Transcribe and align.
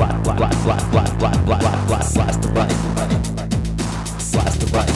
blast, 0.00 0.22
blast, 0.24 0.64
blast, 0.64 2.14
blast 2.14 2.42
the 2.42 2.48
right, 2.48 2.72
blast 4.32 4.60
the 4.60 4.66
right. 4.72 4.86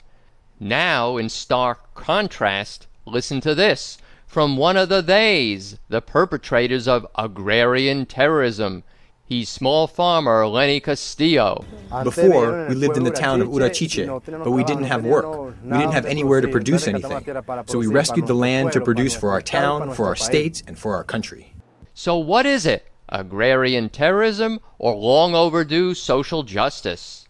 Now, 0.60 1.18
in 1.18 1.30
stark 1.30 1.94
contrast, 1.94 2.88
listen 3.06 3.42
to 3.42 3.56
this 3.56 3.98
from 4.26 4.58
one 4.58 4.76
of 4.76 4.90
the 4.90 5.02
theys, 5.02 5.78
the 5.88 6.02
perpetrators 6.02 6.88
of 6.88 7.08
agrarian 7.16 8.06
terrorism. 8.06 8.84
He's 9.24 9.50
small 9.50 9.88
farmer 9.88 10.46
Lenny 10.46 10.80
Castillo. 10.80 11.66
Before, 12.04 12.68
we 12.68 12.76
lived 12.76 12.98
in 12.98 13.04
the 13.04 13.12
town 13.12 13.42
of 13.42 13.48
Urachiche, 13.48 14.06
but 14.44 14.52
we 14.52 14.64
didn't 14.64 14.84
have 14.84 15.04
work. 15.04 15.56
We 15.64 15.78
didn't 15.78 15.94
have 15.94 16.06
anywhere 16.06 16.42
to 16.42 16.48
produce 16.48 16.88
anything. 16.88 17.26
So 17.66 17.80
we 17.80 17.88
rescued 17.88 18.28
the 18.28 18.36
land 18.36 18.72
to 18.74 18.82
produce 18.82 19.16
for 19.16 19.32
our 19.32 19.42
town, 19.42 19.94
for 19.94 20.06
our 20.06 20.16
states, 20.16 20.62
and 20.68 20.78
for 20.78 20.96
our 20.96 21.04
country. 21.04 21.56
So, 21.94 22.18
what 22.18 22.46
is 22.46 22.66
it? 22.66 22.86
Agrarian 23.10 23.90
terrorism 23.90 24.60
or 24.80 24.96
long 24.96 25.36
overdue 25.36 25.94
social 25.94 26.42
justice? 26.42 27.28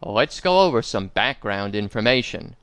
Let's 0.00 0.38
go 0.38 0.60
over 0.60 0.80
some 0.80 1.08
background 1.08 1.74
information. 1.74 2.54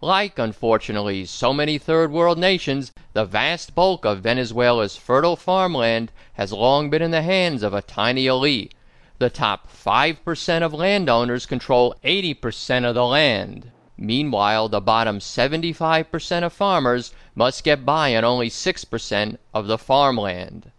Like, 0.00 0.38
unfortunately, 0.38 1.26
so 1.26 1.52
many 1.52 1.76
third 1.76 2.10
world 2.10 2.38
nations, 2.38 2.92
the 3.12 3.24
vast 3.24 3.74
bulk 3.74 4.06
of 4.06 4.20
Venezuela's 4.20 4.96
fertile 4.96 5.36
farmland 5.36 6.10
has 6.34 6.52
long 6.52 6.88
been 6.88 7.02
in 7.02 7.10
the 7.10 7.22
hands 7.22 7.62
of 7.62 7.74
a 7.74 7.82
tiny 7.82 8.26
elite. 8.26 8.74
The 9.18 9.28
top 9.28 9.68
5% 9.70 10.62
of 10.62 10.72
landowners 10.72 11.44
control 11.44 11.94
80% 12.04 12.88
of 12.88 12.94
the 12.94 13.04
land. 13.04 13.70
Meanwhile, 13.98 14.68
the 14.68 14.80
bottom 14.80 15.18
75% 15.18 16.44
of 16.44 16.52
farmers 16.52 17.12
must 17.34 17.64
get 17.64 17.84
by 17.84 18.14
on 18.16 18.24
only 18.24 18.48
6% 18.48 19.36
of 19.52 19.66
the 19.66 19.76
farmland. 19.76 20.70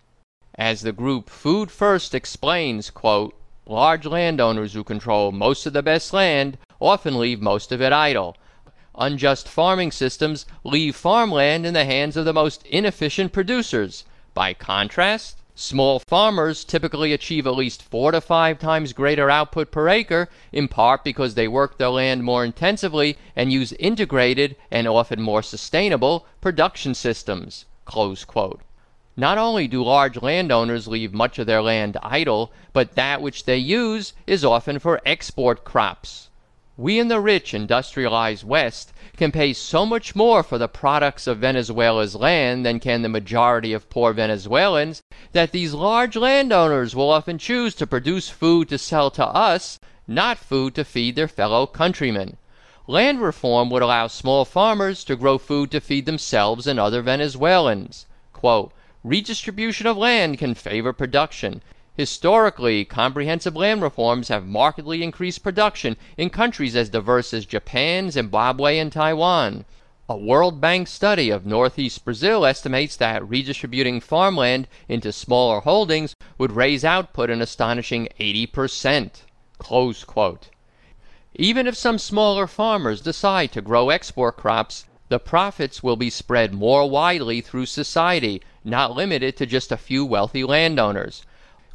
As 0.60 0.82
the 0.82 0.92
group 0.92 1.30
Food 1.30 1.72
First 1.72 2.14
explains, 2.14 2.90
quote, 2.90 3.34
large 3.66 4.06
landowners 4.06 4.74
who 4.74 4.84
control 4.84 5.32
most 5.32 5.66
of 5.66 5.72
the 5.72 5.82
best 5.82 6.12
land 6.12 6.58
often 6.82 7.18
leave 7.18 7.42
most 7.42 7.72
of 7.72 7.82
it 7.82 7.94
idle. 7.94 8.36
Unjust 8.94 9.48
farming 9.48 9.94
systems 9.94 10.46
leave 10.66 10.98
farmland 10.98 11.66
in 11.66 11.74
the 11.74 11.86
hands 11.86 12.18
of 12.18 12.26
the 12.26 12.34
most 12.34 12.68
inefficient 12.68 13.32
producers. 13.32 14.04
By 14.34 14.54
contrast, 14.54 15.38
small 15.56 16.00
farmers 16.00 16.66
typically 16.66 17.14
achieve 17.14 17.48
at 17.48 17.56
least 17.56 17.82
four 17.82 18.12
to 18.12 18.20
five 18.20 18.60
times 18.60 18.92
greater 18.92 19.30
output 19.30 19.72
per 19.72 19.88
acre, 19.88 20.28
in 20.52 20.68
part 20.68 21.06
because 21.06 21.36
they 21.36 21.48
work 21.48 21.78
their 21.78 21.88
land 21.88 22.26
more 22.26 22.44
intensively 22.44 23.18
and 23.34 23.54
use 23.54 23.72
integrated 23.80 24.58
and 24.70 24.90
often 24.90 25.22
more 25.22 25.42
sustainable 25.42 26.26
production 26.42 26.94
systems. 26.94 27.64
Close 27.86 28.26
quote. 28.26 28.60
Not 29.20 29.38
only 29.38 29.68
do 29.68 29.84
large 29.84 30.22
landowners 30.22 30.88
leave 30.88 31.14
much 31.14 31.40
of 31.40 31.46
their 31.46 31.62
land 31.62 31.98
idle, 32.02 32.54
but 32.72 32.96
that 32.96 33.22
which 33.22 33.44
they 33.44 33.58
use 33.58 34.14
is 34.26 34.46
often 34.46 34.80
for 34.80 35.02
export 35.06 35.66
crops. 35.66 36.30
We 36.78 37.00
in 37.00 37.10
the 37.10 37.20
rich 37.20 37.54
industrialized 37.54 38.46
West 38.46 38.94
can 39.18 39.34
pay 39.34 39.52
so 39.52 39.86
much 39.86 40.16
more 40.16 40.42
for 40.42 40.58
the 40.58 40.70
products 40.70 41.28
of 41.28 41.40
Venezuela's 41.40 42.16
land 42.16 42.66
than 42.66 42.80
can 42.80 43.02
the 43.02 43.10
majority 43.10 43.74
of 43.74 43.90
poor 43.90 44.14
Venezuelans 44.14 45.02
that 45.34 45.52
these 45.52 45.74
large 45.74 46.16
landowners 46.16 46.96
will 46.96 47.10
often 47.10 47.38
choose 47.38 47.76
to 47.76 47.86
produce 47.86 48.30
food 48.30 48.70
to 48.70 48.78
sell 48.78 49.12
to 49.12 49.26
us, 49.26 49.80
not 50.08 50.38
food 50.38 50.74
to 50.76 50.86
feed 50.86 51.18
their 51.18 51.28
fellow 51.28 51.68
countrymen. 51.68 52.38
Land 52.88 53.22
reform 53.22 53.70
would 53.70 53.82
allow 53.82 54.08
small 54.08 54.46
farmers 54.46 55.04
to 55.04 55.18
grow 55.18 55.38
food 55.38 55.72
to 55.72 55.82
feed 55.82 56.06
themselves 56.06 56.66
and 56.66 56.80
other 56.80 57.02
Venezuelans. 57.02 58.06
Quote, 58.32 58.72
Redistribution 59.04 59.88
of 59.88 59.96
land 59.96 60.38
can 60.38 60.54
favor 60.54 60.92
production. 60.92 61.62
Historically, 61.96 62.84
comprehensive 62.84 63.56
land 63.56 63.82
reforms 63.82 64.28
have 64.28 64.46
markedly 64.46 65.02
increased 65.02 65.42
production 65.42 65.96
in 66.18 66.30
countries 66.30 66.76
as 66.76 66.90
diverse 66.90 67.34
as 67.34 67.46
Japan, 67.46 68.12
Zimbabwe, 68.12 68.78
and 68.78 68.92
Taiwan. 68.92 69.64
A 70.10 70.18
World 70.18 70.60
Bank 70.60 70.90
study 70.90 71.30
of 71.30 71.46
northeast 71.46 72.04
Brazil 72.04 72.46
estimates 72.46 72.98
that 72.98 73.26
redistributing 73.26 74.02
farmland 74.02 74.68
into 74.90 75.14
smaller 75.14 75.62
holdings 75.62 76.14
would 76.38 76.52
raise 76.52 76.84
output 76.84 77.30
an 77.30 77.42
astonishing 77.42 78.10
80%. 78.20 79.22
Close 79.60 80.04
quote. 80.04 80.50
Even 81.36 81.68
if 81.68 81.78
some 81.78 82.00
smaller 82.00 82.48
farmers 82.48 83.00
decide 83.00 83.54
to 83.54 83.62
grow 83.62 83.92
export 83.92 84.36
crops, 84.36 84.86
the 85.08 85.20
profits 85.20 85.82
will 85.82 85.96
be 85.96 86.10
spread 86.10 86.54
more 86.54 86.90
widely 86.90 87.40
through 87.40 87.66
society, 87.66 88.42
not 88.64 88.96
limited 88.96 89.38
to 89.38 89.46
just 89.46 89.72
a 89.72 89.78
few 89.78 90.06
wealthy 90.06 90.44
landowners. 90.44 91.26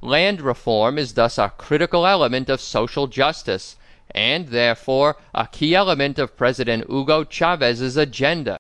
Land 0.01 0.41
reform 0.41 0.99
is 0.99 1.15
thus 1.15 1.39
a 1.39 1.53
critical 1.57 2.07
element 2.07 2.49
of 2.49 2.61
social 2.61 3.07
justice, 3.07 3.77
and 4.11 4.49
therefore 4.49 5.17
a 5.35 5.47
key 5.47 5.75
element 5.75 6.19
of 6.19 6.37
President 6.37 6.85
Hugo 6.89 7.25
Chavez's 7.25 7.97
agenda. 7.97 8.59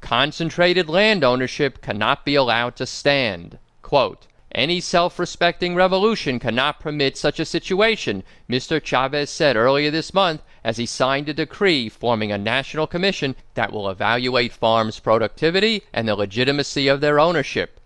Concentrated 0.00 0.88
land 0.88 1.22
ownership 1.22 1.82
cannot 1.82 2.24
be 2.24 2.34
allowed 2.34 2.76
to 2.76 2.86
stand. 2.86 3.58
Quote, 3.82 4.26
any 4.52 4.80
self 4.80 5.18
respecting 5.18 5.74
revolution 5.74 6.38
cannot 6.38 6.80
permit 6.80 7.16
such 7.16 7.40
a 7.40 7.44
situation, 7.44 8.22
Mr. 8.48 8.82
Chavez 8.82 9.28
said 9.30 9.56
earlier 9.56 9.90
this 9.90 10.14
month 10.14 10.42
as 10.64 10.76
he 10.76 10.86
signed 10.86 11.28
a 11.28 11.34
decree 11.34 11.88
forming 11.88 12.32
a 12.32 12.38
national 12.38 12.86
commission 12.86 13.36
that 13.54 13.72
will 13.72 13.88
evaluate 13.88 14.52
farms' 14.52 15.00
productivity 15.00 15.82
and 15.92 16.08
the 16.08 16.14
legitimacy 16.14 16.88
of 16.88 17.00
their 17.00 17.20
ownership. 17.20 17.80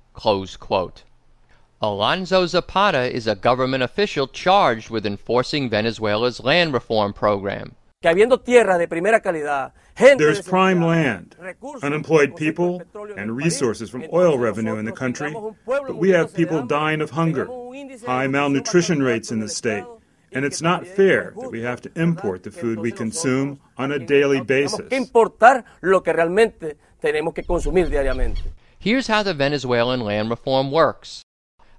Alonso 1.83 2.47
Zapata 2.47 3.11
is 3.11 3.27
a 3.27 3.35
government 3.35 3.83
official 3.83 4.27
charged 4.29 4.91
with 4.91 5.07
enforcing 5.07 5.71
Venezuela's 5.71 6.41
land 6.41 6.73
reform 6.75 7.12
program. 7.12 7.75
que 8.01 8.09
habiendo 8.09 8.39
tierra 8.39 8.79
de 8.79 8.89
primera 8.89 9.21
calidad, 9.21 9.75
There's 9.96 10.42
prime 10.42 10.82
land, 10.84 11.37
unemployed 11.82 12.37
people, 12.37 12.81
el 12.81 12.87
petróleo 12.87 13.12
en 13.12 13.19
and 13.19 13.37
resources 13.37 13.90
from 13.90 14.04
oil 14.12 14.38
revenue 14.38 14.76
in 14.76 14.84
the 14.84 14.92
country, 14.92 15.31
tengamos 15.31 15.48
un 15.48 15.56
pueblo 15.64 15.88
but 15.88 15.96
we 15.96 16.10
have 16.10 16.34
people 16.34 16.62
dying 16.62 17.00
of 17.00 17.10
hunger, 17.10 17.46
tengamos 17.46 17.69
un 17.69 17.88
índice 17.88 18.00
de 18.00 18.06
high 18.06 18.26
malnutrition 18.26 19.02
rates 19.02 19.31
in 19.31 19.40
the 19.40 19.48
state, 19.48 19.84
And 20.32 20.44
it's 20.44 20.62
not 20.62 20.87
fair 20.87 21.32
that 21.40 21.50
we 21.50 21.62
have 21.62 21.81
to 21.82 21.90
import 21.96 22.44
the 22.44 22.52
food 22.52 22.78
we 22.78 22.92
consume 22.92 23.58
on 23.76 23.90
a 23.90 23.98
daily 23.98 24.40
basis. 24.40 24.88
importar 24.90 25.64
lo 25.82 26.02
que 26.02 26.12
realmente 26.12 26.76
tenemos 27.02 27.34
que 27.34 27.42
consumir 27.42 27.88
diariamente. 27.88 28.42
Here's 28.78 29.08
how 29.08 29.22
the 29.25 29.34
Venezuelan 29.34 30.00
land 30.00 30.31
reform 30.31 30.70
works. 30.70 31.22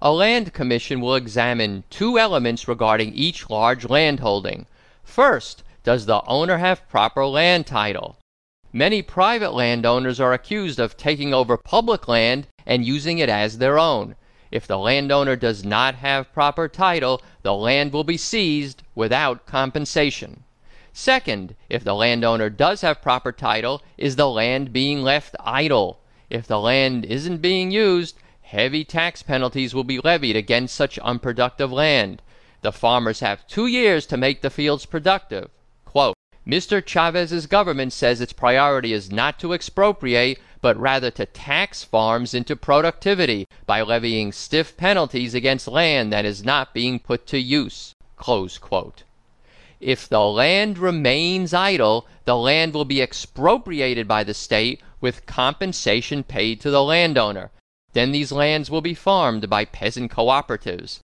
A 0.01 0.11
land 0.11 0.51
commission 0.51 0.99
will 0.99 1.15
examine 1.15 1.83
two 1.89 2.19
elements 2.19 2.67
regarding 2.67 3.13
each 3.13 3.49
large 3.49 3.89
landholding. 3.89 4.65
First, 5.03 5.63
does 5.83 6.06
the 6.06 6.24
owner 6.28 6.57
have 6.57 6.88
proper 6.88 7.25
land 7.25 7.66
title? 7.66 8.18
Many 8.72 9.01
private 9.01 9.54
landowners 9.54 10.19
are 10.19 10.31
accused 10.31 10.80
of 10.80 10.95
taking 10.95 11.33
over 11.33 11.57
public 11.57 12.07
land 12.07 12.48
and 12.66 12.86
using 12.86 13.18
it 13.18 13.30
as 13.30 13.57
their 13.57 13.80
own. 13.80 14.16
If 14.51 14.68
the 14.68 14.78
landowner 14.78 15.36
does 15.36 15.66
not 15.66 15.95
have 15.95 16.33
proper 16.33 16.68
title, 16.68 17.22
the 17.42 17.54
land 17.54 17.94
will 17.94 18.04
be 18.04 18.18
seized 18.18 18.83
without 18.95 19.45
compensation. 19.45 20.44
Second, 20.94 21.56
if 21.69 21.83
the 21.83 21.95
landowner 21.95 22.50
does 22.50 22.81
have 22.81 23.01
proper 23.01 23.31
title, 23.31 23.81
is 23.98 24.18
the 24.18 24.30
land 24.30 24.72
being 24.72 25.01
left 25.01 25.36
idle? 25.39 26.00
If 26.30 26.48
the 26.48 26.60
land 26.60 27.06
isn't 27.06 27.38
being 27.38 27.72
used, 27.72 28.18
heavy 28.42 28.83
tax 28.83 29.24
penalties 29.24 29.74
will 29.74 29.83
be 29.83 30.00
levied 30.00 30.36
against 30.36 30.75
such 30.75 31.00
unproductive 31.00 31.72
land. 31.72 32.22
The 32.62 32.72
farmers 32.72 33.22
have 33.22 33.48
two 33.48 33.68
years 33.68 34.06
to 34.07 34.18
make 34.18 34.42
the 34.42 34.50
fields 34.50 34.86
productive. 34.86 35.50
Mr. 36.47 36.83
Chavez's 36.83 37.45
government 37.45 37.93
says 37.93 38.19
its 38.19 38.33
priority 38.33 38.93
is 38.93 39.11
not 39.11 39.39
to 39.39 39.53
expropriate, 39.53 40.39
but 40.59 40.77
rather 40.77 41.11
to 41.11 41.25
tax 41.25 41.83
farms 41.83 42.33
into 42.33 42.55
productivity 42.55 43.47
by 43.65 43.81
levying 43.81 44.31
stiff 44.31 44.75
penalties 44.75 45.33
against 45.35 45.67
land 45.67 46.11
that 46.11 46.25
is 46.25 46.43
not 46.43 46.73
being 46.73 46.99
put 46.99 47.27
to 47.27 47.39
use. 47.39 47.93
If 49.79 50.07
the 50.07 50.21
land 50.21 50.77
remains 50.77 51.53
idle, 51.53 52.07
the 52.25 52.38
land 52.38 52.73
will 52.73 52.85
be 52.85 53.01
expropriated 53.01 54.07
by 54.07 54.23
the 54.23 54.33
state 54.33 54.81
with 54.99 55.25
compensation 55.25 56.23
paid 56.23 56.61
to 56.61 56.69
the 56.69 56.83
landowner. 56.83 57.49
Then 57.94 58.11
these 58.11 58.31
lands 58.31 58.69
will 58.69 58.81
be 58.81 58.94
farmed 58.94 59.49
by 59.49 59.65
peasant 59.65 60.11
cooperatives. 60.11 60.99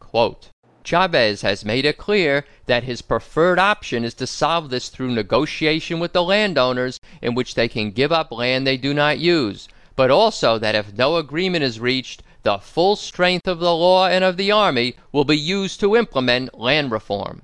Quote, 0.00 0.48
Chavez 0.86 1.42
has 1.42 1.64
made 1.64 1.84
it 1.84 1.98
clear 1.98 2.46
that 2.66 2.84
his 2.84 3.02
preferred 3.02 3.58
option 3.58 4.04
is 4.04 4.14
to 4.14 4.26
solve 4.26 4.70
this 4.70 4.88
through 4.88 5.10
negotiation 5.10 5.98
with 5.98 6.12
the 6.12 6.22
landowners 6.22 7.00
in 7.20 7.34
which 7.34 7.56
they 7.56 7.66
can 7.66 7.90
give 7.90 8.12
up 8.12 8.30
land 8.30 8.64
they 8.64 8.76
do 8.76 8.94
not 8.94 9.18
use, 9.18 9.66
but 9.96 10.12
also 10.12 10.58
that 10.58 10.76
if 10.76 10.92
no 10.96 11.16
agreement 11.16 11.64
is 11.64 11.80
reached, 11.80 12.22
the 12.44 12.58
full 12.58 12.94
strength 12.94 13.48
of 13.48 13.58
the 13.58 13.74
law 13.74 14.06
and 14.06 14.22
of 14.22 14.36
the 14.36 14.52
army 14.52 14.94
will 15.10 15.24
be 15.24 15.36
used 15.36 15.80
to 15.80 15.96
implement 15.96 16.56
land 16.56 16.92
reform. 16.92 17.42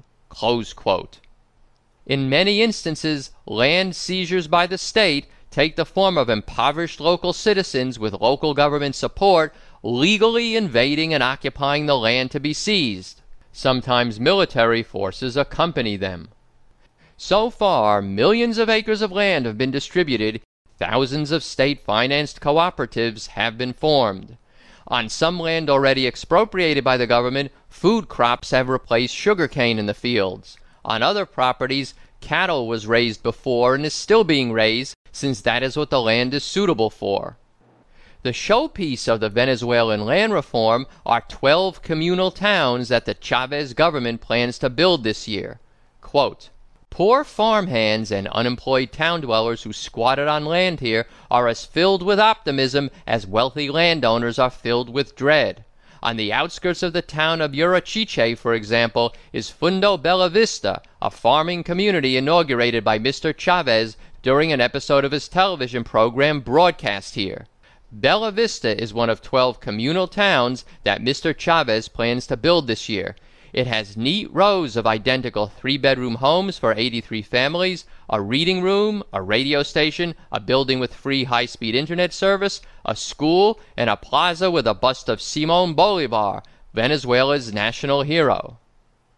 In 2.06 2.28
many 2.30 2.62
instances, 2.62 3.32
land 3.44 3.96
seizures 3.96 4.46
by 4.46 4.68
the 4.68 4.78
state 4.78 5.26
take 5.50 5.74
the 5.74 5.84
form 5.84 6.16
of 6.16 6.30
impoverished 6.30 7.00
local 7.00 7.32
citizens 7.32 7.98
with 7.98 8.14
local 8.14 8.54
government 8.54 8.94
support 8.94 9.52
legally 9.82 10.54
invading 10.54 11.12
and 11.12 11.24
occupying 11.24 11.86
the 11.86 11.98
land 11.98 12.30
to 12.30 12.38
be 12.38 12.54
seized. 12.54 13.18
Sometimes 13.52 14.18
military 14.18 14.82
forces 14.82 15.36
accompany 15.36 15.96
them. 15.96 16.30
So 17.16 17.50
far, 17.50 18.00
millions 18.00 18.58
of 18.58 18.70
acres 18.70 19.02
of 19.02 19.12
land 19.12 19.44
have 19.46 19.58
been 19.58 19.70
distributed, 19.70 20.40
thousands 20.78 21.30
of 21.30 21.44
state-financed 21.44 22.40
cooperatives 22.40 23.28
have 23.28 23.58
been 23.58 23.74
formed. 23.74 24.38
On 24.88 25.08
some 25.08 25.38
land 25.38 25.70
already 25.70 26.06
expropriated 26.06 26.82
by 26.82 26.96
the 26.96 27.06
government, 27.06 27.52
food 27.68 28.08
crops 28.08 28.50
have 28.50 28.68
replaced 28.68 29.14
sugarcane 29.14 29.78
in 29.78 29.86
the 29.86 29.94
fields. 29.94 30.56
On 30.84 31.02
other 31.02 31.26
properties, 31.26 31.94
cattle 32.20 32.66
was 32.66 32.86
raised 32.86 33.22
before 33.22 33.74
and 33.74 33.84
is 33.84 33.94
still 33.94 34.24
being 34.24 34.52
raised, 34.52 34.94
since 35.12 35.40
that 35.42 35.62
is 35.62 35.76
what 35.76 35.90
the 35.90 36.00
land 36.00 36.34
is 36.34 36.42
suitable 36.42 36.90
for. 36.90 37.36
The 38.24 38.30
showpiece 38.30 39.08
of 39.08 39.18
the 39.18 39.28
Venezuelan 39.28 40.04
land 40.04 40.32
reform 40.32 40.86
are 41.04 41.24
12 41.28 41.82
communal 41.82 42.30
towns 42.30 42.88
that 42.88 43.04
the 43.04 43.14
Chavez 43.14 43.74
government 43.74 44.20
plans 44.20 44.58
to 44.58 44.70
build 44.70 45.02
this 45.02 45.26
year. 45.26 45.58
Quote, 46.00 46.50
Poor 46.88 47.24
farmhands 47.24 48.12
and 48.12 48.28
unemployed 48.28 48.92
town 48.92 49.22
dwellers 49.22 49.64
who 49.64 49.72
squatted 49.72 50.28
on 50.28 50.44
land 50.44 50.78
here 50.78 51.08
are 51.32 51.48
as 51.48 51.64
filled 51.64 52.00
with 52.00 52.20
optimism 52.20 52.92
as 53.08 53.26
wealthy 53.26 53.68
landowners 53.68 54.38
are 54.38 54.50
filled 54.50 54.88
with 54.88 55.16
dread. 55.16 55.64
On 56.00 56.16
the 56.16 56.32
outskirts 56.32 56.84
of 56.84 56.92
the 56.92 57.02
town 57.02 57.40
of 57.40 57.50
Urachiche, 57.50 58.38
for 58.38 58.54
example, 58.54 59.12
is 59.32 59.50
Fundo 59.50 59.96
Bella 59.96 60.30
Vista, 60.30 60.80
a 61.00 61.10
farming 61.10 61.64
community 61.64 62.16
inaugurated 62.16 62.84
by 62.84 63.00
Mr. 63.00 63.36
Chavez 63.36 63.96
during 64.22 64.52
an 64.52 64.60
episode 64.60 65.04
of 65.04 65.10
his 65.10 65.26
television 65.26 65.82
program 65.82 66.38
broadcast 66.38 67.16
here. 67.16 67.48
Bella 67.94 68.32
Vista 68.32 68.80
is 68.82 68.94
one 68.94 69.10
of 69.10 69.20
12 69.20 69.60
communal 69.60 70.08
towns 70.08 70.64
that 70.82 71.02
Mr. 71.02 71.36
Chavez 71.36 71.88
plans 71.88 72.26
to 72.26 72.38
build 72.38 72.66
this 72.66 72.88
year. 72.88 73.16
It 73.52 73.66
has 73.66 73.98
neat 73.98 74.32
rows 74.32 74.76
of 74.76 74.86
identical 74.86 75.48
three 75.48 75.76
bedroom 75.76 76.14
homes 76.14 76.56
for 76.56 76.72
83 76.72 77.20
families, 77.20 77.84
a 78.08 78.18
reading 78.18 78.62
room, 78.62 79.02
a 79.12 79.20
radio 79.20 79.62
station, 79.62 80.14
a 80.32 80.40
building 80.40 80.80
with 80.80 80.94
free 80.94 81.24
high 81.24 81.44
speed 81.44 81.74
internet 81.74 82.14
service, 82.14 82.62
a 82.86 82.96
school, 82.96 83.60
and 83.76 83.90
a 83.90 83.96
plaza 83.96 84.50
with 84.50 84.66
a 84.66 84.72
bust 84.72 85.10
of 85.10 85.20
Simon 85.20 85.74
Bolivar, 85.74 86.42
Venezuela's 86.72 87.52
national 87.52 88.04
hero. 88.04 88.56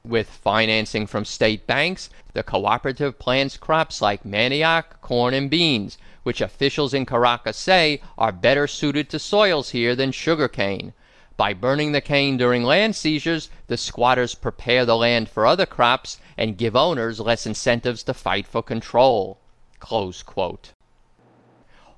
With 0.04 0.28
financing 0.28 1.06
from 1.06 1.24
state 1.24 1.68
banks, 1.68 2.10
the 2.32 2.42
cooperative 2.42 3.20
plants 3.20 3.56
crops 3.56 4.02
like 4.02 4.24
manioc, 4.24 5.00
corn, 5.00 5.32
and 5.32 5.48
beans 5.48 5.96
which 6.24 6.40
officials 6.40 6.92
in 6.92 7.06
Caracas 7.06 7.56
say 7.56 8.00
are 8.18 8.32
better 8.32 8.66
suited 8.66 9.08
to 9.08 9.18
soils 9.18 9.70
here 9.70 9.94
than 9.94 10.10
sugar 10.10 10.48
cane. 10.48 10.92
By 11.36 11.52
burning 11.52 11.92
the 11.92 12.00
cane 12.00 12.36
during 12.36 12.62
land 12.62 12.96
seizures, 12.96 13.50
the 13.66 13.76
squatters 13.76 14.34
prepare 14.34 14.84
the 14.84 14.96
land 14.96 15.28
for 15.28 15.46
other 15.46 15.66
crops 15.66 16.18
and 16.36 16.58
give 16.58 16.76
owners 16.76 17.20
less 17.20 17.46
incentives 17.46 18.02
to 18.04 18.14
fight 18.14 18.46
for 18.46 18.62
control. 18.62 19.38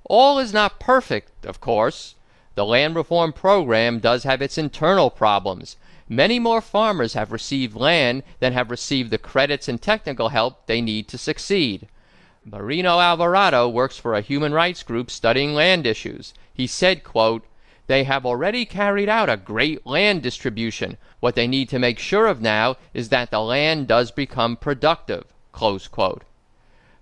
All 0.04 0.38
is 0.38 0.52
not 0.52 0.80
perfect, 0.80 1.44
of 1.44 1.60
course. 1.60 2.14
The 2.54 2.64
land 2.64 2.96
reform 2.96 3.32
program 3.32 3.98
does 3.98 4.24
have 4.24 4.40
its 4.40 4.56
internal 4.56 5.10
problems. 5.10 5.76
Many 6.08 6.38
more 6.38 6.60
farmers 6.60 7.14
have 7.14 7.32
received 7.32 7.76
land 7.76 8.22
than 8.38 8.52
have 8.54 8.70
received 8.70 9.10
the 9.10 9.18
credits 9.18 9.68
and 9.68 9.82
technical 9.82 10.30
help 10.30 10.66
they 10.66 10.80
need 10.80 11.08
to 11.08 11.18
succeed. 11.18 11.88
Marino 12.48 13.00
Alvarado 13.00 13.68
works 13.68 13.98
for 13.98 14.14
a 14.14 14.20
human 14.20 14.52
rights 14.52 14.84
group 14.84 15.10
studying 15.10 15.52
land 15.52 15.84
issues. 15.84 16.32
He 16.54 16.68
said, 16.68 17.02
quote, 17.02 17.44
They 17.88 18.04
have 18.04 18.24
already 18.24 18.64
carried 18.64 19.08
out 19.08 19.28
a 19.28 19.36
great 19.36 19.84
land 19.84 20.22
distribution. 20.22 20.96
What 21.18 21.34
they 21.34 21.48
need 21.48 21.68
to 21.70 21.80
make 21.80 21.98
sure 21.98 22.28
of 22.28 22.40
now 22.40 22.76
is 22.94 23.08
that 23.08 23.32
the 23.32 23.40
land 23.40 23.88
does 23.88 24.12
become 24.12 24.56
productive. 24.56 25.24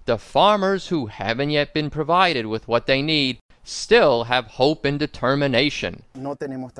The 0.07 0.19
farmers 0.19 0.89
who 0.89 1.07
haven't 1.07 1.51
yet 1.51 1.75
been 1.75 1.91
provided 1.91 2.47
with 2.47 2.67
what 2.67 2.87
they 2.87 3.03
need 3.03 3.39
still 3.65 4.25
have 4.25 4.47
hope 4.47 4.85
and 4.85 4.99
determination. 4.99 6.03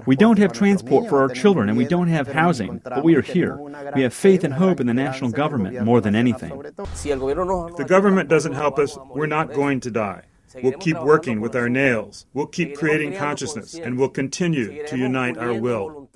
We 0.07 0.17
don't 0.17 0.39
have 0.39 0.53
transport 0.53 1.09
for 1.09 1.21
our 1.21 1.29
children 1.29 1.69
and 1.69 1.79
we 1.79 1.87
don't 1.87 2.09
have 2.09 2.29
housing, 2.29 2.81
but 2.85 3.03
we 3.03 3.17
are 3.17 3.23
here. 3.23 3.57
We 3.95 4.03
have 4.03 4.15
faith 4.15 4.45
and 4.45 4.55
hope 4.55 4.81
in 4.81 4.87
the 4.87 4.95
national 4.95 5.31
government 5.31 5.81
more 5.83 6.01
than 6.01 6.15
anything. 6.15 6.63
If 6.65 7.77
the 7.77 7.87
government 7.89 8.29
doesn't 8.29 8.53
help 8.53 8.79
us, 8.79 8.97
we're 9.15 9.27
not 9.27 9.53
going 9.53 9.81
to 9.81 9.91
die. 9.91 10.23
We'll 10.63 10.73
keep 10.73 11.01
working 11.01 11.41
with 11.41 11.57
our 11.57 11.69
nails. 11.69 12.27
We'll 12.33 12.47
keep 12.47 12.77
creating 12.77 13.17
consciousness 13.17 13.75
and 13.75 13.99
we'll 13.99 14.11
continue 14.11 14.87
to 14.87 14.97
unite 14.97 15.37
our 15.39 15.55
will. 15.55 16.09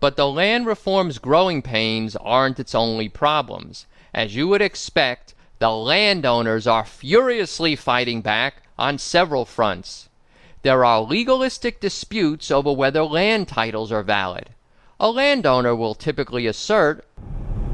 But 0.00 0.16
the 0.16 0.28
land 0.28 0.66
reform's 0.66 1.18
growing 1.18 1.60
pains 1.60 2.14
aren't 2.14 2.60
its 2.60 2.74
only 2.74 3.08
problems. 3.08 3.86
As 4.14 4.36
you 4.36 4.46
would 4.46 4.62
expect, 4.62 5.34
the 5.58 5.70
landowners 5.70 6.68
are 6.68 6.84
furiously 6.84 7.74
fighting 7.74 8.20
back 8.22 8.62
on 8.78 8.98
several 8.98 9.44
fronts. 9.44 10.08
There 10.62 10.84
are 10.84 11.00
legalistic 11.00 11.80
disputes 11.80 12.50
over 12.50 12.72
whether 12.72 13.04
land 13.04 13.48
titles 13.48 13.92
are 13.92 14.02
valid. 14.02 14.50
A 15.00 15.10
landowner 15.10 15.74
will 15.76 15.94
typically 15.94 16.46
assert 16.46 17.04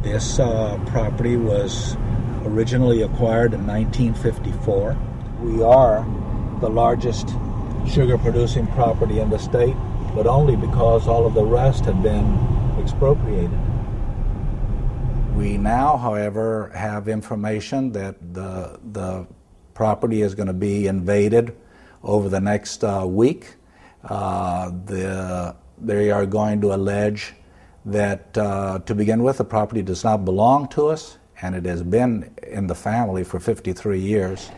This 0.02 0.38
uh, 0.38 0.78
property 0.87 1.37
was 1.37 1.96
originally 2.44 3.02
acquired 3.02 3.54
in 3.54 3.66
1954. 3.66 4.96
We 5.40 5.62
are 5.62 6.06
the 6.61 6.68
largest 6.68 7.30
sugar 7.88 8.18
producing 8.18 8.66
property 8.68 9.20
in 9.20 9.30
the 9.30 9.38
state, 9.38 9.76
but 10.14 10.26
only 10.26 10.56
because 10.56 11.08
all 11.08 11.26
of 11.26 11.34
the 11.34 11.44
rest 11.44 11.87
had 11.87 12.02
been 12.02 12.38
expropriated. 12.78 13.58
We 15.34 15.56
now, 15.56 15.96
however, 15.96 16.70
have 16.75 17.08
information 17.08 17.92
that 17.92 18.34
the, 18.34 18.78
the 18.92 19.26
property 19.75 20.23
is 20.23 20.35
going 20.35 20.47
to 20.47 20.52
be 20.52 20.87
invaded 20.87 21.57
over 22.02 22.28
the 22.28 22.40
next 22.40 22.85
uh, 22.85 23.04
week. 23.07 23.57
Uh, 24.04 24.71
the, 24.87 25.54
they 25.78 26.11
are 26.11 26.26
going 26.26 26.61
to 26.61 26.75
allege 26.75 27.35
that 27.85 28.37
uh, 28.38 28.78
to 28.81 28.95
begin 28.95 29.23
with, 29.23 29.38
the 29.38 29.45
property 29.45 29.83
does 29.83 30.04
not 30.04 30.25
belong 30.25 30.69
to 30.69 30.87
us, 30.87 31.19
and 31.43 31.54
it 31.54 31.64
has 31.66 31.83
been 31.83 32.35
in 32.43 32.66
the 32.66 32.75
family 32.75 33.25
for 33.25 33.38
53 33.38 33.99
years. 33.99 34.50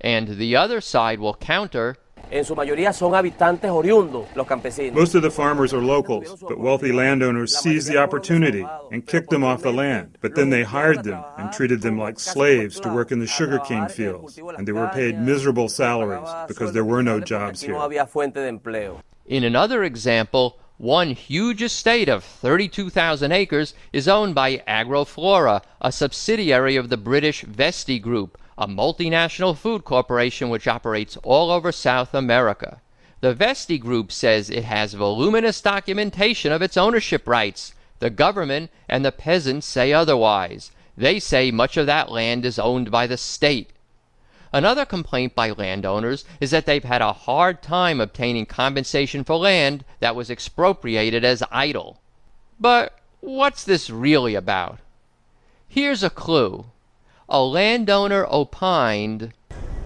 And 0.00 0.28
the 0.28 0.56
other 0.56 0.80
side 0.80 1.20
will 1.20 1.34
counter 1.34 1.96
En 2.32 2.46
su 2.46 2.56
mayoría 2.56 2.94
son 2.94 3.14
habitantes 3.14 3.70
oriundos, 3.70 4.26
los 4.34 4.46
campesinos. 4.46 4.98
Most 4.98 5.14
of 5.14 5.22
the 5.22 5.30
farmers 5.30 5.74
are 5.74 5.82
locals, 5.82 6.40
but 6.40 6.58
wealthy 6.58 6.90
landowners 6.90 7.54
seized 7.54 7.92
the 7.92 7.98
opportunity 7.98 8.64
and 8.90 9.06
kicked 9.06 9.28
them 9.28 9.44
off 9.44 9.60
the 9.60 9.70
land. 9.70 10.16
But 10.22 10.34
then 10.34 10.48
they 10.48 10.62
hired 10.62 11.04
them 11.04 11.22
and 11.36 11.52
treated 11.52 11.82
them 11.82 11.98
like 11.98 12.18
slaves 12.18 12.80
to 12.80 12.88
work 12.88 13.12
in 13.12 13.18
the 13.18 13.26
sugarcane 13.26 13.86
fields, 13.88 14.38
and 14.56 14.66
they 14.66 14.72
were 14.72 14.88
paid 14.94 15.20
miserable 15.20 15.68
salaries 15.68 16.26
because 16.48 16.72
there 16.72 16.86
were 16.86 17.02
no 17.02 17.20
jobs 17.20 17.60
here. 17.60 17.76
In 19.26 19.44
another 19.44 19.84
example, 19.84 20.58
one 20.78 21.10
huge 21.10 21.62
estate 21.62 22.08
of 22.08 22.24
32,000 22.24 23.30
acres 23.30 23.74
is 23.92 24.08
owned 24.08 24.34
by 24.34 24.56
Agroflora, 24.66 25.60
a 25.82 25.92
subsidiary 25.92 26.76
of 26.76 26.88
the 26.88 26.96
British 26.96 27.44
Vestey 27.44 28.00
Group, 28.00 28.38
a 28.58 28.66
multinational 28.66 29.56
food 29.56 29.84
corporation 29.84 30.48
which 30.48 30.68
operates 30.68 31.16
all 31.22 31.50
over 31.50 31.72
South 31.72 32.14
America. 32.14 32.80
The 33.20 33.34
Vestey 33.34 33.78
Group 33.78 34.10
says 34.10 34.50
it 34.50 34.64
has 34.64 34.94
voluminous 34.94 35.60
documentation 35.60 36.52
of 36.52 36.60
its 36.60 36.76
ownership 36.76 37.28
rights. 37.28 37.72
The 38.00 38.10
government 38.10 38.70
and 38.88 39.04
the 39.04 39.12
peasants 39.12 39.66
say 39.66 39.92
otherwise. 39.92 40.72
They 40.96 41.20
say 41.20 41.50
much 41.50 41.76
of 41.76 41.86
that 41.86 42.10
land 42.10 42.44
is 42.44 42.58
owned 42.58 42.90
by 42.90 43.06
the 43.06 43.16
state. 43.16 43.70
Another 44.52 44.84
complaint 44.84 45.34
by 45.34 45.50
landowners 45.50 46.24
is 46.40 46.50
that 46.50 46.66
they've 46.66 46.84
had 46.84 47.00
a 47.00 47.12
hard 47.12 47.62
time 47.62 48.00
obtaining 48.00 48.44
compensation 48.44 49.24
for 49.24 49.36
land 49.36 49.84
that 50.00 50.14
was 50.14 50.30
expropriated 50.30 51.24
as 51.24 51.42
idle. 51.50 52.00
But 52.60 52.98
what's 53.20 53.64
this 53.64 53.88
really 53.88 54.34
about? 54.34 54.78
Here's 55.68 56.02
a 56.02 56.10
clue 56.10 56.66
a 57.32 57.42
landowner 57.42 58.26
opined 58.30 59.32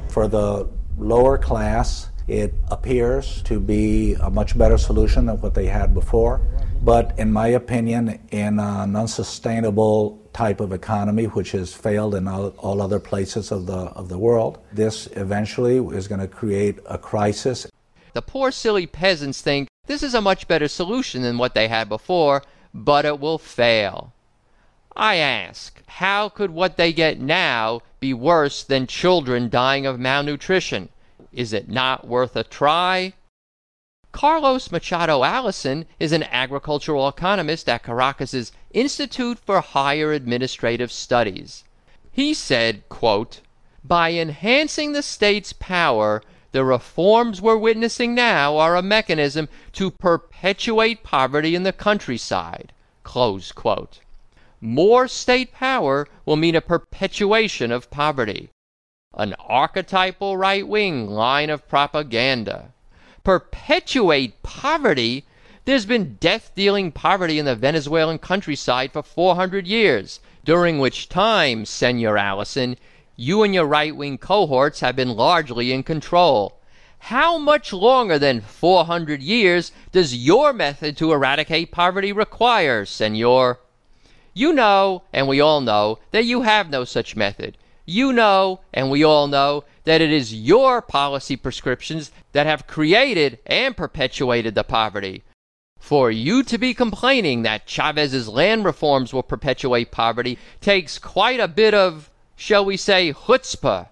For 0.09 0.27
the 0.27 0.69
lower 0.99 1.39
class, 1.39 2.11
it 2.27 2.53
appears 2.73 3.41
to 3.43 3.61
be 3.61 4.15
a 4.15 4.29
much 4.29 4.59
better 4.59 4.77
solution 4.77 5.27
than 5.27 5.41
what 5.41 5.55
they 5.55 5.67
had 5.67 5.95
before. 5.95 6.41
But 6.83 7.17
in 7.19 7.33
my 7.33 7.49
opinion, 7.49 8.19
in 8.33 8.59
an 8.59 8.97
unsustainable 8.97 10.19
type 10.33 10.61
of 10.61 10.73
economy, 10.73 11.27
which 11.27 11.53
has 11.53 11.73
failed 11.73 12.17
in 12.17 12.27
all, 12.27 12.49
all 12.59 12.83
other 12.83 12.99
places 12.99 13.53
of 13.53 13.67
the, 13.67 13.95
of 13.95 14.09
the 14.09 14.19
world, 14.19 14.59
this 14.73 15.07
eventually 15.13 15.77
is 15.97 16.09
going 16.09 16.21
to 16.21 16.29
create 16.29 16.81
a 16.87 16.99
crisis. 16.99 17.67
The 18.13 18.23
poor 18.23 18.51
silly 18.51 18.89
peasants 18.89 19.41
think 19.41 19.69
this 19.87 20.03
is 20.03 20.15
a 20.15 20.21
much 20.21 20.49
better 20.49 20.67
solution 20.67 21.23
than 21.23 21.39
what 21.39 21.55
they 21.55 21.69
had 21.69 21.89
before, 21.89 22.43
but 22.75 23.05
it 23.05 23.21
will 23.21 23.39
fail. 23.39 24.13
I 24.99 25.17
ask, 25.17 25.83
how 25.87 26.31
could 26.31 26.51
what 26.51 26.79
they 26.79 26.91
get 26.91 27.21
now 27.21 27.83
be 28.01 28.15
worse 28.15 28.63
than 28.63 28.87
children 28.87 29.51
dying 29.51 29.85
of 29.85 30.01
malnutrition? 30.01 30.89
Is 31.33 31.53
it 31.53 31.69
not 31.69 32.07
worth 32.07 32.35
a 32.35 32.43
try? 32.43 33.13
Carlos 34.13 34.73
Machado 34.73 35.23
Allison 35.23 35.85
is 36.01 36.13
an 36.13 36.23
agricultural 36.23 37.07
economist 37.09 37.69
at 37.69 37.83
Caracas's 37.83 38.53
Institute 38.71 39.39
for 39.39 39.61
Higher 39.61 40.13
Administrative 40.13 40.91
Studies. 40.91 41.65
He 42.11 42.33
said, 42.33 42.89
quote, 42.89 43.43
By 43.85 44.13
enhancing 44.13 44.93
the 44.93 45.03
state's 45.03 45.53
power, 45.53 46.23
the 46.53 46.65
reforms 46.65 47.43
we're 47.43 47.59
witnessing 47.59 48.15
now 48.15 48.57
are 48.57 48.77
a 48.77 48.81
mechanism 48.81 49.51
to 49.73 49.91
perpetuate 49.91 51.03
poverty 51.03 51.55
in 51.55 51.65
the 51.65 51.73
countryside. 51.75 52.73
Close 53.03 53.53
quote. 53.53 54.01
More 54.69 55.07
state 55.07 55.53
power 55.53 56.09
will 56.25 56.35
mean 56.35 56.57
a 56.57 56.61
perpetuation 56.61 57.71
of 57.71 57.89
poverty. 57.89 58.51
An 59.15 59.37
archetypal 59.39 60.37
right 60.37 60.67
wing 60.67 61.07
line 61.09 61.51
of 61.51 61.69
propaganda. 61.69 62.73
Perpetuate 63.23 64.43
poverty? 64.43 65.25
There's 65.67 65.87
been 65.87 66.17
death 66.17 66.51
dealing 66.57 66.91
poverty 66.91 67.39
in 67.39 67.45
the 67.45 67.55
Venezuelan 67.55 68.19
countryside 68.19 68.91
for 68.91 69.05
400 69.05 69.69
years, 69.69 70.19
during 70.45 70.81
which 70.81 71.09
time, 71.09 71.65
Senor 71.65 72.19
Allison, 72.19 72.77
you 73.15 73.45
and 73.45 73.55
your 73.55 73.67
right 73.67 73.95
wing 73.95 74.19
cohorts 74.19 74.81
have 74.81 74.97
been 74.97 75.11
largely 75.11 75.71
in 75.71 75.85
control. 75.85 76.59
How 76.99 77.39
much 77.39 77.73
longer 77.73 78.19
than 78.19 78.41
400 78.41 79.23
years 79.23 79.71
does 79.93 80.27
your 80.27 80.53
method 80.53 80.97
to 80.97 81.13
eradicate 81.13 81.71
poverty 81.71 82.11
require, 82.11 82.85
Senor? 82.85 83.61
You 84.37 84.53
know, 84.53 85.05
and 85.15 85.27
we 85.29 85.41
all 85.41 85.63
know, 85.63 85.99
that 86.11 86.27
you 86.27 86.43
have 86.43 86.69
no 86.69 86.85
such 86.85 87.17
method. 87.17 87.57
You 87.87 88.13
know, 88.13 88.61
and 88.71 88.91
we 88.91 89.03
all 89.03 89.29
know, 89.29 89.65
that 89.85 90.03
it 90.03 90.13
is 90.13 90.35
your 90.35 90.83
policy 90.83 91.37
prescriptions 91.37 92.13
that 92.33 92.45
have 92.45 92.67
created 92.67 93.39
and 93.47 93.75
perpetuated 93.75 94.55
the 94.55 94.63
poverty. 94.63 95.23
For 95.79 96.11
you 96.11 96.43
to 96.43 96.59
be 96.59 96.75
complaining 96.75 97.45
that 97.45 97.65
Chavez's 97.65 98.29
land 98.29 98.67
reforms 98.67 99.15
will 99.15 99.23
perpetuate 99.23 99.91
poverty 99.91 100.39
takes 100.61 100.99
quite 100.99 101.41
a 101.41 101.49
bit 101.49 101.73
of, 101.73 102.11
shall 102.37 102.67
we 102.67 102.77
say, 102.77 103.15
chutzpah. 103.15 103.89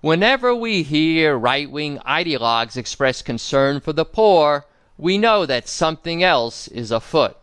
Whenever 0.00 0.54
we 0.54 0.84
hear 0.84 1.36
right 1.36 1.68
wing 1.68 1.98
ideologues 2.06 2.76
express 2.76 3.20
concern 3.20 3.80
for 3.80 3.92
the 3.92 4.04
poor, 4.04 4.64
we 4.96 5.18
know 5.18 5.44
that 5.44 5.66
something 5.66 6.22
else 6.22 6.68
is 6.68 6.92
afoot. 6.92 7.36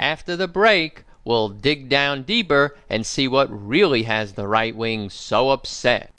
After 0.00 0.34
the 0.34 0.48
break, 0.48 1.04
we'll 1.26 1.50
dig 1.50 1.90
down 1.90 2.22
deeper 2.22 2.74
and 2.88 3.04
see 3.04 3.28
what 3.28 3.50
really 3.50 4.04
has 4.04 4.32
the 4.32 4.48
right 4.48 4.74
wing 4.74 5.10
so 5.10 5.50
upset. 5.50 6.10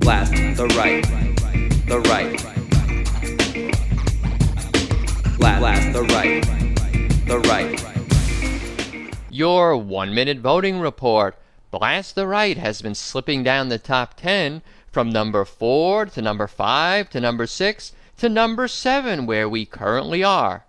Blast 0.00 0.32
the 0.56 0.66
right, 0.78 1.04
the 1.86 2.00
right. 2.08 2.40
Blast, 5.38 5.92
the 5.92 6.02
right, 6.04 6.42
the 7.26 7.38
right. 7.40 7.84
Your 9.30 9.76
one 9.76 10.14
minute 10.14 10.38
voting 10.38 10.80
report. 10.80 11.36
Blast 11.78 12.14
the 12.14 12.26
Right 12.26 12.56
has 12.56 12.80
been 12.80 12.94
slipping 12.94 13.42
down 13.42 13.68
the 13.68 13.76
top 13.76 14.14
10 14.16 14.62
from 14.90 15.10
number 15.10 15.44
4 15.44 16.06
to 16.06 16.22
number 16.22 16.46
5 16.46 17.10
to 17.10 17.20
number 17.20 17.46
6 17.46 17.92
to 18.16 18.28
number 18.30 18.66
7, 18.66 19.26
where 19.26 19.46
we 19.46 19.66
currently 19.66 20.24
are. 20.24 20.64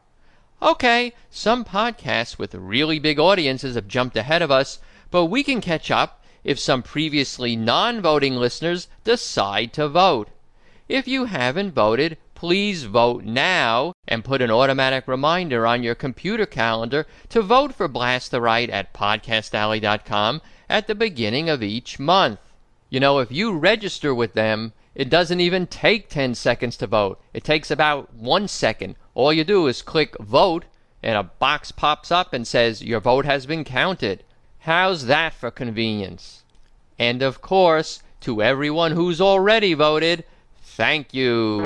Okay, 0.61 1.13
some 1.31 1.63
podcasts 1.63 2.37
with 2.37 2.53
really 2.53 2.99
big 2.99 3.19
audiences 3.19 3.75
have 3.75 3.87
jumped 3.87 4.17
ahead 4.17 4.41
of 4.41 4.51
us, 4.51 4.79
but 5.09 5.27
we 5.27 5.45
can 5.45 5.61
catch 5.61 5.89
up 5.89 6.25
if 6.43 6.59
some 6.59 6.83
previously 6.83 7.55
non 7.55 8.01
voting 8.01 8.35
listeners 8.35 8.89
decide 9.05 9.71
to 9.71 9.87
vote. 9.87 10.27
If 10.89 11.07
you 11.07 11.23
haven't 11.23 11.71
voted, 11.71 12.17
please 12.35 12.83
vote 12.83 13.23
now 13.23 13.93
and 14.09 14.25
put 14.25 14.41
an 14.41 14.51
automatic 14.51 15.07
reminder 15.07 15.65
on 15.65 15.83
your 15.83 15.95
computer 15.95 16.45
calendar 16.45 17.07
to 17.29 17.41
vote 17.41 17.73
for 17.73 17.87
Blast 17.87 18.29
the 18.29 18.41
Right 18.41 18.69
at 18.69 18.93
podcastalley.com 18.93 20.41
at 20.69 20.87
the 20.87 20.95
beginning 20.95 21.49
of 21.49 21.63
each 21.63 21.99
month. 21.99 22.39
You 22.89 22.99
know, 22.99 23.19
if 23.19 23.31
you 23.31 23.57
register 23.57 24.13
with 24.13 24.33
them, 24.33 24.73
it 24.95 25.09
doesn't 25.09 25.39
even 25.39 25.67
take 25.67 26.09
10 26.09 26.35
seconds 26.35 26.77
to 26.77 26.87
vote. 26.87 27.21
It 27.33 27.43
takes 27.43 27.69
about 27.69 28.13
one 28.13 28.47
second. 28.47 28.95
All 29.13 29.31
you 29.31 29.43
do 29.43 29.67
is 29.67 29.81
click 29.81 30.17
vote, 30.19 30.65
and 31.03 31.15
a 31.17 31.23
box 31.23 31.71
pops 31.71 32.11
up 32.11 32.33
and 32.33 32.47
says 32.47 32.83
your 32.83 32.99
vote 32.99 33.25
has 33.25 33.45
been 33.45 33.63
counted. 33.63 34.23
How's 34.59 35.05
that 35.05 35.33
for 35.33 35.51
convenience? 35.51 36.43
And 36.97 37.21
of 37.21 37.41
course, 37.41 38.01
to 38.21 38.41
everyone 38.41 38.93
who's 38.93 39.21
already 39.21 39.73
voted, 39.73 40.23
thank 40.61 41.13
you. 41.13 41.63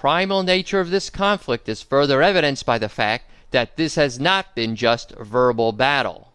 Primal 0.00 0.44
nature 0.44 0.78
of 0.78 0.90
this 0.90 1.10
conflict 1.10 1.68
is 1.68 1.82
further 1.82 2.22
evidenced 2.22 2.64
by 2.64 2.78
the 2.78 2.88
fact 2.88 3.28
that 3.50 3.76
this 3.76 3.96
has 3.96 4.20
not 4.20 4.54
been 4.54 4.76
just 4.76 5.10
verbal 5.16 5.72
battle. 5.72 6.28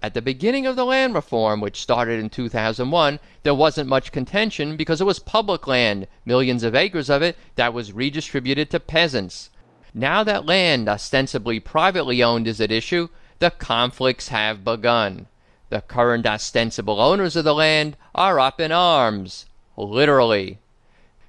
At 0.00 0.14
the 0.14 0.22
beginning 0.22 0.66
of 0.66 0.76
the 0.76 0.84
land 0.84 1.12
reform, 1.12 1.60
which 1.60 1.82
started 1.82 2.20
in 2.20 2.30
2001, 2.30 3.18
there 3.42 3.54
wasn't 3.56 3.88
much 3.88 4.12
contention 4.12 4.76
because 4.76 5.00
it 5.00 5.04
was 5.04 5.18
public 5.18 5.66
land, 5.66 6.06
millions 6.24 6.62
of 6.62 6.76
acres 6.76 7.10
of 7.10 7.22
it, 7.22 7.36
that 7.56 7.74
was 7.74 7.92
redistributed 7.92 8.70
to 8.70 8.78
peasants. 8.78 9.50
Now 9.92 10.22
that 10.22 10.46
land, 10.46 10.88
ostensibly 10.88 11.58
privately 11.58 12.22
owned, 12.22 12.46
is 12.46 12.60
at 12.60 12.70
issue, 12.70 13.08
the 13.40 13.50
conflicts 13.50 14.28
have 14.28 14.62
begun. 14.62 15.26
The 15.70 15.80
current 15.80 16.24
ostensible 16.24 17.00
owners 17.00 17.34
of 17.34 17.42
the 17.42 17.52
land 17.52 17.96
are 18.14 18.38
up 18.38 18.60
in 18.60 18.70
arms. 18.70 19.46
Literally. 19.76 20.60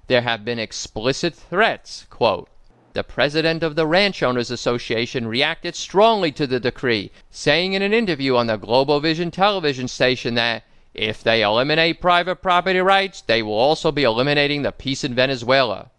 There 0.08 0.22
have 0.22 0.44
been 0.44 0.60
explicit 0.60 1.34
threats, 1.34 2.06
quote, 2.10 2.50
the 2.94 3.04
president 3.04 3.64
of 3.64 3.76
the 3.76 3.88
Ranch 3.88 4.22
Owners 4.22 4.52
Association 4.52 5.28
reacted 5.28 5.76
strongly 5.76 6.32
to 6.34 6.46
the 6.46 6.60
decree, 6.60 7.12
saying 7.32 7.74
in 7.74 7.82
an 7.82 7.94
interview 7.94 8.36
on 8.36 8.48
the 8.48 8.58
Global 8.58 9.00
Vision 9.00 9.32
television 9.32 9.88
station 9.88 10.36
that 10.36 10.64
if 10.94 11.24
they 11.24 11.42
eliminate 11.42 12.00
private 12.00 12.36
property 12.36 12.80
rights, 12.80 13.22
they 13.22 13.42
will 13.42 13.54
also 13.54 13.92
be 13.92 14.04
eliminating 14.04 14.62
the 14.62 14.72
peace 14.72 15.04
in 15.04 15.16
Venezuela. 15.16 15.90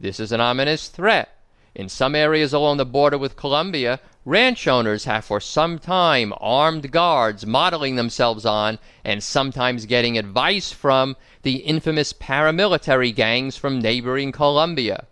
This 0.00 0.18
is 0.18 0.32
an 0.32 0.40
ominous 0.40 0.88
threat. 0.88 1.28
In 1.74 1.88
some 1.88 2.14
areas 2.14 2.52
along 2.52 2.76
the 2.76 2.84
border 2.84 3.16
with 3.16 3.34
Colombia, 3.34 3.98
ranch 4.26 4.68
owners 4.68 5.04
have 5.04 5.24
for 5.24 5.40
some 5.40 5.78
time 5.78 6.34
armed 6.38 6.90
guards 6.90 7.46
modeling 7.46 7.96
themselves 7.96 8.44
on 8.44 8.78
and 9.04 9.22
sometimes 9.22 9.86
getting 9.86 10.18
advice 10.18 10.70
from 10.70 11.16
the 11.42 11.56
infamous 11.56 12.12
paramilitary 12.12 13.14
gangs 13.14 13.56
from 13.56 13.80
neighboring 13.80 14.32
Colombia. 14.32 15.06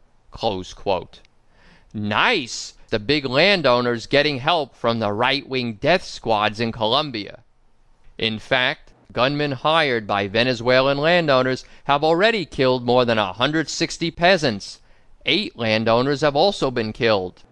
Nice! 1.95 2.75
The 2.91 2.99
big 2.99 3.25
landowners 3.25 4.07
getting 4.07 4.41
help 4.41 4.75
from 4.75 4.99
the 4.99 5.13
right 5.13 5.49
wing 5.49 5.75
death 5.75 6.05
squads 6.05 6.61
in 6.61 6.73
Colombia. 6.73 7.41
In 8.19 8.39
fact, 8.39 8.93
gunmen 9.13 9.53
hired 9.53 10.07
by 10.07 10.29
Venezuelan 10.29 10.99
landowners 10.99 11.65
have 11.85 12.05
already 12.05 12.45
killed 12.45 12.85
more 12.85 13.07
than 13.07 13.17
160 13.17 14.11
peasants. 14.11 14.81
Eight 15.27 15.57
landowners 15.57 16.23
have 16.23 16.35
also 16.35 16.71
been 16.71 16.93
killed. 16.93 17.43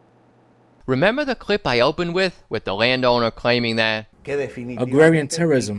Remember 0.87 1.25
the 1.25 1.35
clip 1.35 1.67
I 1.67 1.81
opened 1.81 2.15
with, 2.15 2.43
with 2.49 2.65
the 2.65 2.75
landowner 2.75 3.31
claiming 3.31 3.77
that 3.77 4.07
agrarian 4.25 5.29
terrorism 5.29 5.79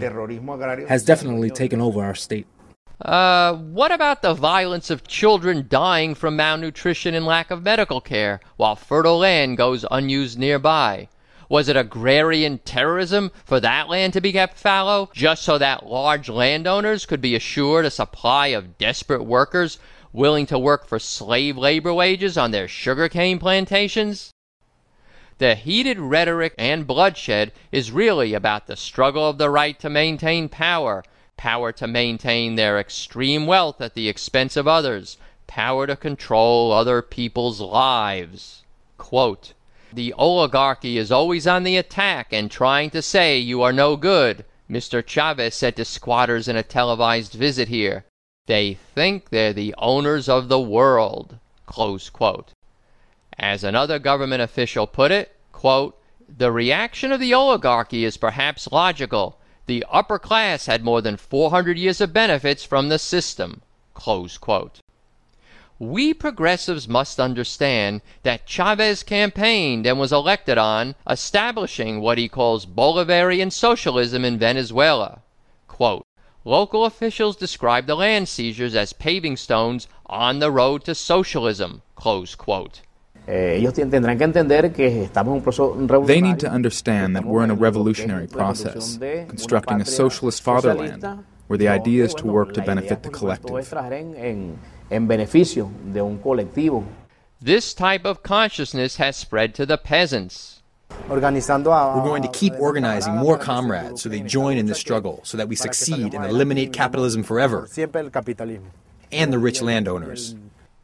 has 0.87 1.03
definitely 1.03 1.49
taken 1.49 1.81
over 1.81 2.03
our 2.03 2.13
state? 2.13 2.45
Uh, 3.01 3.55
what 3.55 3.91
about 3.91 4.21
the 4.21 4.33
violence 4.33 4.89
of 4.89 5.07
children 5.07 5.65
dying 5.69 6.13
from 6.13 6.35
malnutrition 6.35 7.15
and 7.15 7.25
lack 7.25 7.49
of 7.49 7.63
medical 7.63 8.01
care 8.01 8.39
while 8.57 8.75
fertile 8.75 9.19
land 9.19 9.57
goes 9.57 9.85
unused 9.89 10.37
nearby? 10.37 11.07
Was 11.47 11.69
it 11.69 11.77
agrarian 11.77 12.59
terrorism 12.59 13.31
for 13.45 13.59
that 13.59 13.89
land 13.89 14.13
to 14.13 14.21
be 14.21 14.31
kept 14.31 14.57
fallow 14.57 15.09
just 15.13 15.41
so 15.41 15.57
that 15.57 15.87
large 15.87 16.29
landowners 16.29 17.07
could 17.07 17.21
be 17.21 17.35
assured 17.35 17.85
a 17.85 17.89
supply 17.89 18.47
of 18.47 18.77
desperate 18.77 19.23
workers 19.23 19.79
willing 20.13 20.45
to 20.47 20.59
work 20.59 20.87
for 20.87 20.99
slave 20.99 21.57
labor 21.57 21.93
wages 21.93 22.37
on 22.37 22.51
their 22.51 22.67
sugarcane 22.67 23.39
plantations? 23.39 24.31
The 25.37 25.55
heated 25.55 25.99
rhetoric 25.99 26.53
and 26.57 26.85
bloodshed 26.85 27.51
is 27.71 27.91
really 27.91 28.33
about 28.33 28.67
the 28.67 28.75
struggle 28.75 29.27
of 29.27 29.37
the 29.37 29.49
right 29.49 29.79
to 29.79 29.89
maintain 29.89 30.49
power 30.49 31.03
power 31.39 31.71
to 31.71 31.87
maintain 31.87 32.55
their 32.55 32.77
extreme 32.77 33.47
wealth 33.47 33.79
at 33.79 33.93
the 33.93 34.09
expense 34.09 34.57
of 34.57 34.67
others, 34.67 35.17
power 35.47 35.87
to 35.87 35.95
control 35.95 36.73
other 36.73 37.01
people's 37.01 37.61
lives. 37.61 38.63
Quote, 38.97 39.53
the 39.93 40.13
oligarchy 40.17 40.97
is 40.97 41.13
always 41.13 41.47
on 41.47 41.63
the 41.63 41.77
attack 41.77 42.33
and 42.33 42.51
trying 42.51 42.89
to 42.89 43.01
say 43.01 43.39
you 43.39 43.61
are 43.61 43.71
no 43.71 43.95
good, 43.95 44.43
Mr. 44.69 45.01
Chavez 45.01 45.55
said 45.55 45.77
to 45.77 45.85
squatters 45.85 46.49
in 46.49 46.57
a 46.57 46.61
televised 46.61 47.31
visit 47.31 47.69
here. 47.69 48.03
They 48.49 48.73
think 48.95 49.29
they're 49.29 49.53
the 49.53 49.75
owners 49.77 50.27
of 50.27 50.49
the 50.49 50.59
world. 50.59 51.37
As 53.37 53.63
another 53.63 53.99
government 53.99 54.41
official 54.41 54.87
put 54.87 55.11
it, 55.11 55.35
quote, 55.51 55.95
the 56.27 56.51
reaction 56.51 57.11
of 57.11 57.19
the 57.19 57.31
oligarchy 57.31 58.03
is 58.03 58.17
perhaps 58.17 58.71
logical 58.71 59.37
the 59.67 59.85
upper 59.91 60.17
class 60.17 60.65
had 60.65 60.83
more 60.83 60.99
than 60.99 61.15
400 61.15 61.77
years 61.77 62.01
of 62.01 62.11
benefits 62.11 62.63
from 62.63 62.89
the 62.89 62.97
system. 62.97 63.61
We 65.77 66.13
progressives 66.15 66.87
must 66.87 67.19
understand 67.19 68.01
that 68.23 68.47
Chavez 68.47 69.03
campaigned 69.03 69.85
and 69.85 69.99
was 69.99 70.11
elected 70.11 70.57
on 70.57 70.95
establishing 71.07 72.01
what 72.01 72.17
he 72.17 72.27
calls 72.27 72.65
Bolivarian 72.65 73.51
socialism 73.51 74.25
in 74.25 74.39
Venezuela. 74.39 75.21
Quote, 75.67 76.03
Local 76.49 76.83
officials 76.85 77.35
describe 77.35 77.85
the 77.85 77.93
land 77.93 78.27
seizures 78.27 78.73
as 78.73 78.91
paving 78.91 79.37
stones 79.37 79.87
on 80.07 80.39
the 80.39 80.49
road 80.49 80.83
to 80.85 80.95
socialism. 80.95 81.83
Close 81.93 82.33
quote. 82.33 82.81
They 83.27 83.61
need 83.61 83.69
to 86.39 86.49
understand 86.49 87.15
that 87.15 87.23
we're 87.23 87.43
in 87.43 87.51
a 87.51 87.53
revolutionary 87.53 88.25
process, 88.25 88.97
constructing 88.97 89.79
a 89.79 89.85
socialist 89.85 90.41
fatherland, 90.41 91.23
where 91.45 91.59
the 91.59 91.67
idea 91.67 92.03
is 92.03 92.15
to 92.15 92.25
work 92.25 92.55
to 92.55 92.63
benefit 92.63 93.03
the 93.03 93.11
collective. 93.11 93.51
This 97.39 97.73
type 97.75 98.05
of 98.05 98.23
consciousness 98.23 98.97
has 98.97 99.15
spread 99.15 99.53
to 99.53 99.67
the 99.67 99.77
peasants. 99.77 100.58
We're 101.09 101.19
going 101.19 102.21
to 102.21 102.31
keep 102.31 102.53
organizing 102.59 103.15
more 103.15 103.37
comrades 103.37 104.01
so 104.01 104.09
they 104.09 104.19
join 104.21 104.57
in 104.57 104.67
this 104.67 104.79
struggle 104.79 105.21
so 105.23 105.37
that 105.37 105.47
we 105.47 105.55
succeed 105.55 106.13
and 106.13 106.25
eliminate 106.25 106.71
capitalism 106.71 107.23
forever 107.23 107.67
and 109.11 109.33
the 109.33 109.39
rich 109.39 109.61
landowners. 109.61 110.35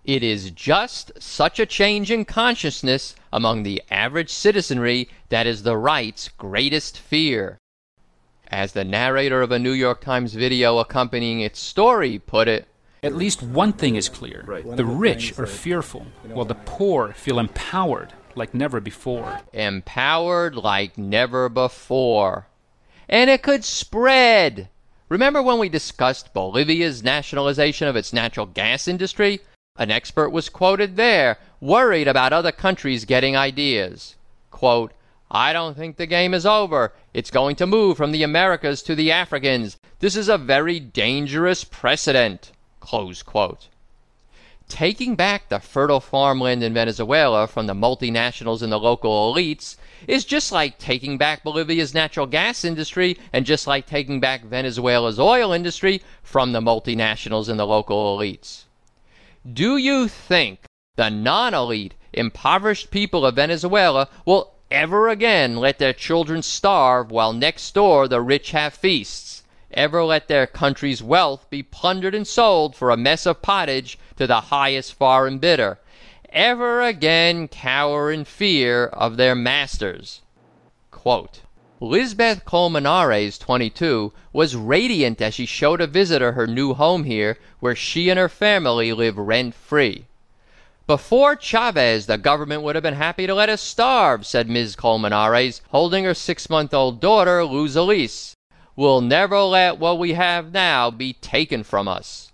It 0.04 0.24
is 0.24 0.52
just 0.52 1.12
such 1.20 1.60
a 1.60 1.65
change 1.65 2.12
in 2.12 2.26
consciousness 2.26 3.15
among 3.34 3.63
the 3.63 3.82
average 3.89 4.32
citizenry 4.32 5.10
that 5.30 5.48
is 5.48 5.63
the 5.63 5.78
right's 5.78 6.30
greatest 6.30 7.00
fear. 7.00 7.58
As 8.48 8.74
the 8.74 8.84
narrator 8.84 9.41
of 9.41 9.52
a 9.52 9.60
New 9.60 9.72
York 9.72 10.02
Times 10.02 10.34
video 10.34 10.78
accompanying 10.78 11.41
its 11.41 11.60
story 11.60 12.20
put 12.20 12.48
it, 12.48 12.68
at 13.02 13.15
least 13.15 13.44
one 13.44 13.74
thing 13.74 13.96
is 13.96 14.10
clear. 14.10 14.44
Right. 14.48 14.76
The 14.76 14.86
rich 14.86 15.38
are 15.38 15.48
fearful, 15.48 16.06
while 16.24 16.46
the 16.46 16.56
poor 16.56 17.13
feel 17.13 17.39
empowered 17.39 18.13
like 18.38 18.54
never 18.54 18.80
before. 18.80 19.41
Empowered 19.54 20.56
like 20.56 20.98
never 20.98 21.50
before. 21.50 22.48
And 23.08 23.30
it 23.30 23.43
could 23.43 23.63
spread. 23.63 24.69
Remember 25.10 25.41
when 25.41 25.60
we 25.60 25.69
discussed 25.69 26.34
Bolivia's 26.34 27.04
nationalization 27.04 27.88
of 27.88 27.95
its 27.95 28.12
natural 28.12 28.48
gas 28.48 28.88
industry? 28.88 29.39
An 29.78 29.91
expert 29.91 30.30
was 30.30 30.50
quoted 30.50 30.95
there, 30.95 31.38
worried 31.60 32.08
about 32.08 32.34
other 32.34 32.52
countries 32.52 33.06
getting 33.06 33.36
ideas. 33.36 34.15
Quote, 34.50 34.93
I 35.30 35.54
don't 35.54 35.76
think 35.76 35.98
the 35.98 36.06
game 36.06 36.34
is 36.34 36.45
over. 36.45 36.93
It's 37.13 37.30
going 37.30 37.56
to 37.58 37.67
move 37.67 37.98
from 37.98 38.12
the 38.12 38.24
Americas 38.24 38.82
to 38.84 38.95
the 38.95 39.12
Africans. 39.12 39.78
This 40.00 40.15
is 40.15 40.30
a 40.30 40.38
very 40.38 40.80
dangerous 40.80 41.63
precedent. 41.63 42.52
Close 42.80 43.21
quote. 43.21 43.67
Taking 44.67 45.15
back 45.15 45.49
the 45.49 45.60
fertile 45.60 45.99
farmland 45.99 46.63
in 46.63 46.73
Venezuela 46.73 47.45
from 47.45 47.67
the 47.67 47.75
multinationals 47.75 48.63
and 48.63 48.71
the 48.71 48.80
local 48.80 49.32
elites 49.32 49.75
is 50.08 50.25
just 50.25 50.51
like 50.51 50.80
taking 50.80 51.17
back 51.19 51.43
Bolivia's 51.43 51.93
natural 51.93 52.25
gas 52.25 52.65
industry 52.65 53.17
and 53.32 53.45
just 53.45 53.67
like 53.67 53.86
taking 53.86 54.19
back 54.19 54.43
Venezuela's 54.43 55.19
oil 55.19 55.51
industry 55.51 56.01
from 56.23 56.51
the 56.51 56.62
multinationals 56.62 57.47
and 57.47 57.60
the 57.60 57.67
local 57.67 58.17
elites. 58.17 58.63
Do 59.51 59.78
you 59.78 60.08
think 60.08 60.62
the 60.95 61.10
non 61.10 61.54
elite, 61.54 61.93
impoverished 62.12 62.89
people 62.89 63.23
of 63.23 63.36
Venezuela 63.36 64.10
will 64.25 64.54
ever 64.71 65.10
again 65.10 65.58
let 65.58 65.78
their 65.78 65.93
children 65.93 66.41
starve 66.41 67.12
while 67.12 67.34
next 67.34 67.73
door 67.75 68.08
the 68.08 68.19
rich 68.19 68.49
have 68.51 68.73
feasts? 68.73 69.43
Ever 69.75 70.05
let 70.05 70.29
their 70.29 70.47
country's 70.47 71.03
wealth 71.03 71.49
be 71.49 71.61
plundered 71.61 72.15
and 72.15 72.25
sold 72.25 72.77
for 72.77 72.91
a 72.91 72.97
mess 72.97 73.25
of 73.25 73.41
pottage 73.41 73.99
to 74.15 74.25
the 74.25 74.41
highest 74.41 74.93
foreign 74.93 75.38
bidder? 75.38 75.79
Ever 76.31 76.81
again 76.81 77.49
cower 77.49 78.09
in 78.09 78.23
fear 78.23 78.85
of 78.85 79.17
their 79.17 79.35
masters? 79.35 80.21
Quote, 80.91 81.41
Lisbeth 81.81 82.45
Colmenares, 82.45 83.38
22, 83.38 84.13
was 84.31 84.55
radiant 84.55 85.21
as 85.21 85.33
she 85.33 85.45
showed 85.45 85.81
a 85.81 85.88
visitor 85.88 86.31
her 86.31 86.47
new 86.47 86.73
home 86.73 87.03
here, 87.03 87.38
where 87.59 87.75
she 87.75 88.09
and 88.09 88.17
her 88.17 88.29
family 88.29 88.93
live 88.93 89.17
rent 89.17 89.53
free. 89.53 90.05
Before 90.88 91.35
Chavez, 91.35 92.05
the 92.05 92.17
government 92.17 92.61
would 92.61 92.75
have 92.75 92.83
been 92.83 92.93
happy 92.93 93.27
to 93.27 93.35
let 93.35 93.49
us 93.49 93.61
starve, 93.61 94.25
said 94.25 94.47
Ms. 94.47 94.77
Colmenares, 94.77 95.59
holding 95.71 96.05
her 96.05 96.13
six 96.13 96.49
month 96.49 96.73
old 96.73 97.01
daughter, 97.01 97.43
Luz 97.43 97.75
Elise. 97.75 98.35
We'll 98.75 99.01
never 99.01 99.39
let 99.39 99.79
what 99.79 99.97
we 99.97 100.13
have 100.13 100.51
now 100.51 100.91
be 100.91 101.13
taken 101.13 101.63
from 101.63 101.88
us. 101.88 102.31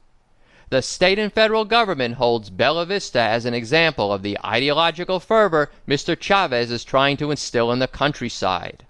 The 0.71 0.82
state 0.82 1.19
and 1.19 1.32
federal 1.32 1.65
government 1.65 2.15
holds 2.15 2.49
Bella 2.49 2.86
Vista 2.86 3.19
as 3.19 3.45
an 3.45 3.54
example 3.54 4.12
of 4.12 4.23
the 4.23 4.38
ideological 4.43 5.19
fervor 5.19 5.69
Mr. 5.88 6.17
Chavez 6.19 6.71
is 6.71 6.84
trying 6.84 7.17
to 7.17 7.30
instill 7.30 7.71
in 7.71 7.80
the 7.80 7.88
countryside. 7.88 8.86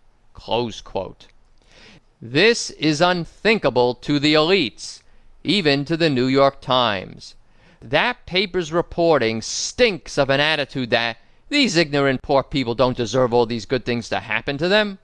This 2.21 2.69
is 2.69 3.01
unthinkable 3.01 3.95
to 3.95 4.19
the 4.19 4.35
elites, 4.35 5.01
even 5.43 5.83
to 5.85 5.97
the 5.97 6.09
New 6.09 6.27
York 6.27 6.61
Times. 6.61 7.35
That 7.81 8.27
paper's 8.27 8.71
reporting 8.71 9.41
stinks 9.41 10.19
of 10.19 10.29
an 10.29 10.39
attitude 10.39 10.91
that 10.91 11.17
these 11.49 11.75
ignorant 11.75 12.21
poor 12.21 12.43
people 12.43 12.75
don't 12.75 12.95
deserve 12.95 13.33
all 13.33 13.47
these 13.47 13.65
good 13.65 13.83
things 13.83 14.07
to 14.09 14.19
happen 14.19 14.57
to 14.59 14.69
them. 14.69 14.99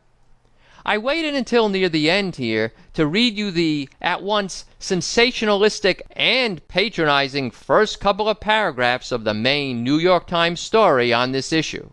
I 0.90 0.98
waited 0.98 1.36
until 1.36 1.68
near 1.68 1.90
the 1.90 2.10
end 2.10 2.38
here 2.38 2.72
to 2.94 3.06
read 3.06 3.38
you 3.38 3.52
the 3.52 3.90
at 4.02 4.24
once 4.24 4.64
sensationalistic 4.80 6.00
and 6.16 6.66
patronizing 6.70 7.52
first 7.52 8.00
couple 8.00 8.30
of 8.30 8.40
paragraphs 8.40 9.12
of 9.12 9.26
the 9.26 9.34
main 9.34 9.84
New 9.84 9.98
York 9.98 10.28
Times 10.28 10.62
story 10.62 11.12
on 11.12 11.34
this 11.34 11.52
issue. 11.52 11.90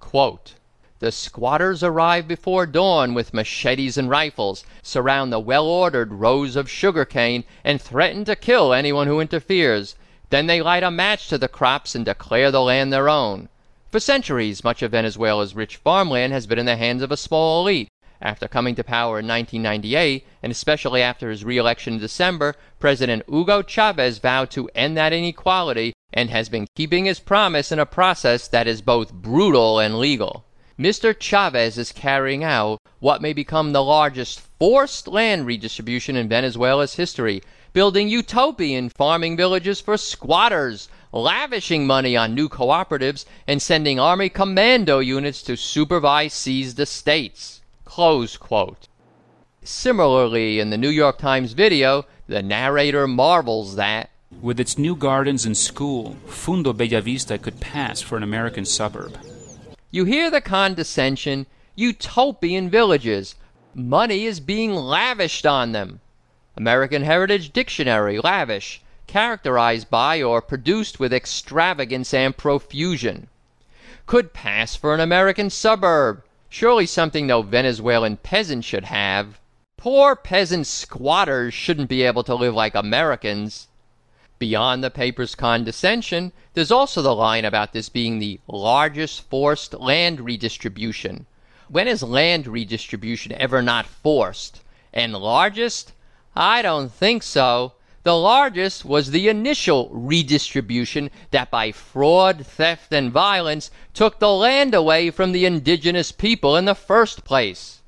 Quote, 0.00 0.54
the 0.98 1.12
squatters 1.12 1.84
arrive 1.84 2.26
before 2.26 2.66
dawn 2.66 3.14
with 3.14 3.32
machetes 3.32 3.96
and 3.96 4.10
rifles, 4.10 4.64
surround 4.82 5.32
the 5.32 5.38
well 5.38 5.68
ordered 5.68 6.12
rows 6.12 6.56
of 6.56 6.68
sugar 6.68 7.04
cane, 7.04 7.44
and 7.62 7.80
threaten 7.80 8.24
to 8.24 8.34
kill 8.34 8.72
anyone 8.72 9.06
who 9.06 9.20
interferes. 9.20 9.94
Then 10.30 10.48
they 10.48 10.60
light 10.60 10.82
a 10.82 10.90
match 10.90 11.28
to 11.28 11.38
the 11.38 11.46
crops 11.46 11.94
and 11.94 12.04
declare 12.04 12.50
the 12.50 12.60
land 12.60 12.92
their 12.92 13.08
own. 13.08 13.50
For 13.92 14.00
centuries, 14.00 14.64
much 14.64 14.82
of 14.82 14.90
Venezuela's 14.90 15.54
rich 15.54 15.76
farmland 15.76 16.32
has 16.32 16.48
been 16.48 16.58
in 16.58 16.66
the 16.66 16.74
hands 16.74 17.02
of 17.02 17.12
a 17.12 17.16
small 17.16 17.62
elite. 17.62 17.88
After 18.24 18.46
coming 18.46 18.76
to 18.76 18.84
power 18.84 19.18
in 19.18 19.26
1998, 19.26 20.24
and 20.44 20.52
especially 20.52 21.02
after 21.02 21.28
his 21.28 21.44
re-election 21.44 21.94
in 21.94 21.98
December, 21.98 22.54
President 22.78 23.24
Hugo 23.28 23.62
Chavez 23.62 24.18
vowed 24.18 24.48
to 24.52 24.70
end 24.76 24.96
that 24.96 25.12
inequality 25.12 25.92
and 26.12 26.30
has 26.30 26.48
been 26.48 26.68
keeping 26.76 27.06
his 27.06 27.18
promise 27.18 27.72
in 27.72 27.80
a 27.80 27.84
process 27.84 28.46
that 28.46 28.68
is 28.68 28.80
both 28.80 29.12
brutal 29.12 29.80
and 29.80 29.98
legal. 29.98 30.44
Mr. 30.78 31.18
Chavez 31.18 31.76
is 31.76 31.90
carrying 31.90 32.44
out 32.44 32.78
what 33.00 33.20
may 33.20 33.32
become 33.32 33.72
the 33.72 33.82
largest 33.82 34.40
forced 34.56 35.08
land 35.08 35.44
redistribution 35.44 36.14
in 36.14 36.28
Venezuela's 36.28 36.94
history, 36.94 37.42
building 37.72 38.08
utopian 38.08 38.88
farming 38.88 39.36
villages 39.36 39.80
for 39.80 39.96
squatters, 39.96 40.88
lavishing 41.10 41.88
money 41.88 42.16
on 42.16 42.36
new 42.36 42.48
cooperatives, 42.48 43.24
and 43.48 43.60
sending 43.60 43.98
army 43.98 44.28
commando 44.28 45.00
units 45.00 45.42
to 45.42 45.56
supervise 45.56 46.32
seized 46.32 46.78
estates. 46.78 47.61
Close 47.94 48.38
quote. 48.38 48.88
Similarly, 49.62 50.58
in 50.58 50.70
the 50.70 50.78
New 50.78 50.88
York 50.88 51.18
Times 51.18 51.52
video, 51.52 52.06
the 52.26 52.42
narrator 52.42 53.06
marvels 53.06 53.76
that 53.76 54.08
with 54.40 54.58
its 54.58 54.78
new 54.78 54.96
gardens 54.96 55.44
and 55.44 55.54
school, 55.54 56.16
Fundo 56.24 56.72
Bellavista 56.72 57.36
could 57.36 57.60
pass 57.60 58.00
for 58.00 58.16
an 58.16 58.22
American 58.22 58.64
suburb. 58.64 59.18
You 59.90 60.06
hear 60.06 60.30
the 60.30 60.40
condescension, 60.40 61.44
utopian 61.74 62.70
villages. 62.70 63.34
Money 63.74 64.24
is 64.24 64.40
being 64.40 64.72
lavished 64.72 65.44
on 65.44 65.72
them. 65.72 66.00
American 66.56 67.02
Heritage 67.02 67.52
Dictionary, 67.52 68.18
lavish, 68.18 68.80
characterized 69.06 69.90
by 69.90 70.22
or 70.22 70.40
produced 70.40 70.98
with 70.98 71.12
extravagance 71.12 72.14
and 72.14 72.34
profusion. 72.34 73.28
Could 74.06 74.32
pass 74.32 74.74
for 74.74 74.94
an 74.94 75.00
American 75.00 75.50
suburb, 75.50 76.22
Surely 76.54 76.84
something 76.84 77.26
no 77.26 77.40
Venezuelan 77.40 78.18
peasant 78.18 78.62
should 78.62 78.84
have. 78.84 79.40
Poor 79.78 80.14
peasant 80.14 80.66
squatters 80.66 81.54
shouldn't 81.54 81.88
be 81.88 82.02
able 82.02 82.22
to 82.22 82.34
live 82.34 82.54
like 82.54 82.74
Americans. 82.74 83.68
Beyond 84.38 84.84
the 84.84 84.90
paper's 84.90 85.34
condescension, 85.34 86.30
there's 86.52 86.70
also 86.70 87.00
the 87.00 87.14
line 87.14 87.46
about 87.46 87.72
this 87.72 87.88
being 87.88 88.18
the 88.18 88.38
largest 88.46 89.22
forced 89.30 89.72
land 89.72 90.20
redistribution. 90.20 91.24
When 91.68 91.88
is 91.88 92.02
land 92.02 92.46
redistribution 92.46 93.32
ever 93.32 93.62
not 93.62 93.86
forced? 93.86 94.60
And 94.92 95.14
largest? 95.14 95.94
I 96.36 96.60
don't 96.60 96.92
think 96.92 97.22
so. 97.22 97.72
The 98.04 98.16
largest 98.16 98.84
was 98.84 99.12
the 99.12 99.28
initial 99.28 99.88
redistribution 99.92 101.10
that 101.30 101.52
by 101.52 101.70
fraud, 101.70 102.44
theft, 102.44 102.92
and 102.92 103.12
violence 103.12 103.70
took 103.94 104.18
the 104.18 104.32
land 104.32 104.74
away 104.74 105.10
from 105.10 105.30
the 105.30 105.46
indigenous 105.46 106.10
people 106.10 106.56
in 106.56 106.64
the 106.64 106.74
first 106.74 107.24
place. 107.24 107.80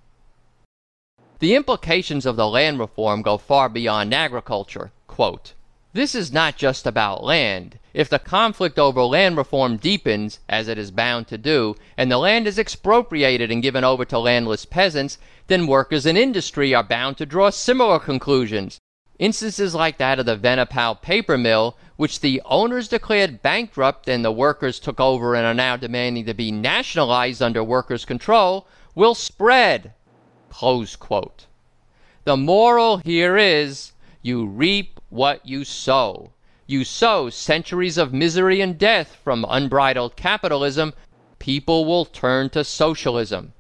The 1.41 1.57
implications 1.57 2.27
of 2.27 2.37
the 2.37 2.49
land 2.49 2.79
reform 2.79 3.23
go 3.23 3.39
far 3.39 3.69
beyond 3.69 4.15
agriculture. 4.15 4.93
Quote, 5.09 5.55
this 5.95 6.15
is 6.15 6.33
not 6.33 6.57
just 6.57 6.87
about 6.87 7.23
land. 7.23 7.79
If 7.93 8.09
the 8.09 8.19
conflict 8.19 8.79
over 8.79 9.03
land 9.03 9.37
reform 9.37 9.77
deepens, 9.77 10.41
as 10.49 10.67
it 10.67 10.79
is 10.79 10.91
bound 10.91 11.29
to 11.29 11.39
do, 11.39 11.77
and 11.97 12.11
the 12.11 12.19
land 12.19 12.49
is 12.49 12.59
expropriated 12.59 13.51
and 13.51 13.63
given 13.63 13.85
over 13.85 14.05
to 14.07 14.19
landless 14.19 14.65
peasants, 14.65 15.19
then 15.47 15.67
workers 15.69 16.05
in 16.07 16.17
industry 16.17 16.75
are 16.75 16.83
bound 16.83 17.17
to 17.19 17.27
draw 17.27 17.51
similar 17.51 18.01
conclusions, 18.01 18.81
Instances 19.25 19.75
like 19.75 19.97
that 19.97 20.19
of 20.19 20.27
the 20.27 20.37
Venepal 20.37 21.01
paper 21.01 21.39
mill, 21.39 21.79
which 21.97 22.21
the 22.21 22.43
owners 22.45 22.89
declared 22.89 23.41
bankrupt 23.41 24.07
and 24.07 24.23
the 24.23 24.31
workers 24.31 24.79
took 24.79 25.01
over 25.01 25.35
and 25.35 25.47
are 25.47 25.55
now 25.55 25.79
demanding 25.79 26.27
to 26.27 26.35
be 26.35 26.53
nationalized 26.53 27.41
under 27.41 27.65
workers' 27.65 28.05
control, 28.05 28.67
will 28.95 29.15
spread. 29.15 29.95
The 30.61 32.37
moral 32.37 32.99
here 32.99 33.39
is 33.39 33.93
you 34.21 34.45
reap 34.45 35.01
what 35.09 35.47
you 35.47 35.65
sow. 35.65 36.33
You 36.67 36.85
sow 36.85 37.31
centuries 37.31 37.97
of 37.97 38.13
misery 38.13 38.61
and 38.61 38.77
death 38.77 39.17
from 39.25 39.47
unbridled 39.49 40.17
capitalism, 40.17 40.93
people 41.39 41.87
will 41.87 42.05
turn 42.05 42.51
to 42.51 42.63
socialism 42.63 43.55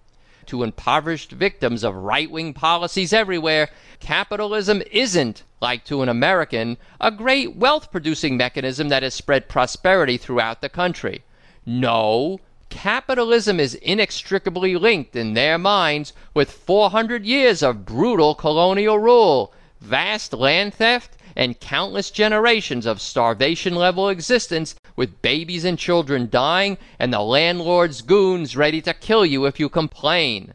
to 0.46 0.62
impoverished 0.62 1.32
victims 1.32 1.82
of 1.82 1.94
right 1.94 2.30
wing 2.30 2.52
policies 2.52 3.12
everywhere, 3.12 3.70
capitalism 4.00 4.82
isn't, 4.90 5.42
like 5.64 5.82
to 5.82 6.02
an 6.02 6.10
American, 6.10 6.76
a 7.00 7.10
great 7.10 7.56
wealth 7.56 7.90
producing 7.90 8.36
mechanism 8.36 8.90
that 8.90 9.02
has 9.02 9.14
spread 9.14 9.48
prosperity 9.48 10.18
throughout 10.18 10.60
the 10.60 10.68
country. 10.68 11.24
No, 11.64 12.38
capitalism 12.68 13.58
is 13.58 13.74
inextricably 13.76 14.76
linked 14.76 15.16
in 15.16 15.32
their 15.32 15.56
minds 15.56 16.12
with 16.34 16.52
400 16.52 17.24
years 17.24 17.62
of 17.62 17.86
brutal 17.86 18.34
colonial 18.34 18.98
rule, 18.98 19.54
vast 19.80 20.34
land 20.34 20.74
theft, 20.74 21.16
and 21.34 21.58
countless 21.60 22.10
generations 22.10 22.84
of 22.84 23.00
starvation 23.00 23.74
level 23.74 24.10
existence 24.10 24.74
with 24.96 25.22
babies 25.22 25.64
and 25.64 25.78
children 25.78 26.28
dying 26.28 26.76
and 26.98 27.10
the 27.10 27.20
landlord's 27.20 28.02
goons 28.02 28.54
ready 28.54 28.82
to 28.82 28.92
kill 28.92 29.24
you 29.24 29.46
if 29.46 29.58
you 29.58 29.70
complain. 29.70 30.52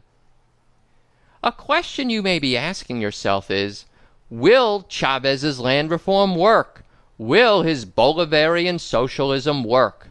A 1.42 1.50
question 1.50 2.10
you 2.10 2.22
may 2.22 2.38
be 2.38 2.56
asking 2.56 3.00
yourself 3.00 3.50
is 3.50 3.86
Will 4.30 4.84
Chavez's 4.88 5.58
land 5.58 5.90
reform 5.90 6.36
work? 6.36 6.84
Will 7.18 7.62
his 7.62 7.84
Bolivarian 7.84 8.78
socialism 8.78 9.64
work? 9.64 10.08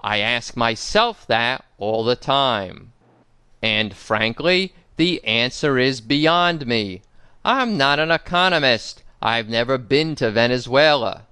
I 0.00 0.18
ask 0.18 0.56
myself 0.56 1.24
that 1.28 1.64
all 1.78 2.02
the 2.02 2.16
time. 2.16 2.92
And 3.62 3.94
frankly, 3.94 4.74
the 4.96 5.22
answer 5.24 5.78
is 5.78 6.00
beyond 6.00 6.66
me. 6.66 7.02
I'm 7.44 7.76
not 7.76 8.00
an 8.00 8.10
economist. 8.10 9.04
I've 9.22 9.48
never 9.48 9.78
been 9.78 10.16
to 10.16 10.32
Venezuela. 10.32 11.22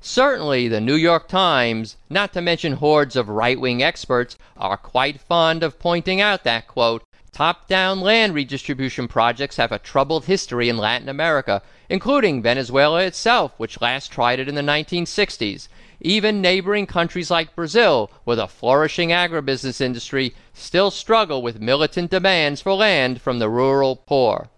Certainly, 0.00 0.68
the 0.68 0.80
New 0.80 0.94
York 0.94 1.28
Times, 1.28 1.96
not 2.10 2.32
to 2.32 2.40
mention 2.40 2.74
hordes 2.74 3.16
of 3.16 3.28
right 3.28 3.58
wing 3.58 3.82
experts, 3.82 4.36
are 4.56 4.76
quite 4.76 5.20
fond 5.20 5.62
of 5.62 5.78
pointing 5.78 6.20
out 6.20 6.44
that, 6.44 6.66
quote, 6.68 7.02
top 7.36 7.68
down 7.68 8.00
land 8.00 8.32
redistribution 8.32 9.06
projects 9.06 9.56
have 9.58 9.70
a 9.70 9.78
troubled 9.78 10.24
history 10.24 10.70
in 10.70 10.78
Latin 10.78 11.06
America, 11.06 11.60
including 11.90 12.40
Venezuela 12.40 13.02
itself, 13.02 13.52
which 13.58 13.78
last 13.82 14.10
tried 14.10 14.40
it 14.40 14.48
in 14.48 14.54
the 14.54 14.62
1960s. 14.62 15.68
Even 16.00 16.40
neighboring 16.40 16.86
countries 16.86 17.30
like 17.30 17.54
Brazil, 17.54 18.10
with 18.24 18.38
a 18.38 18.48
flourishing 18.48 19.10
agribusiness 19.10 19.82
industry, 19.82 20.34
still 20.54 20.90
struggle 20.90 21.42
with 21.42 21.60
militant 21.60 22.10
demands 22.10 22.62
for 22.62 22.72
land 22.72 23.20
from 23.20 23.38
the 23.38 23.50
rural 23.50 23.96
poor. 23.96 24.48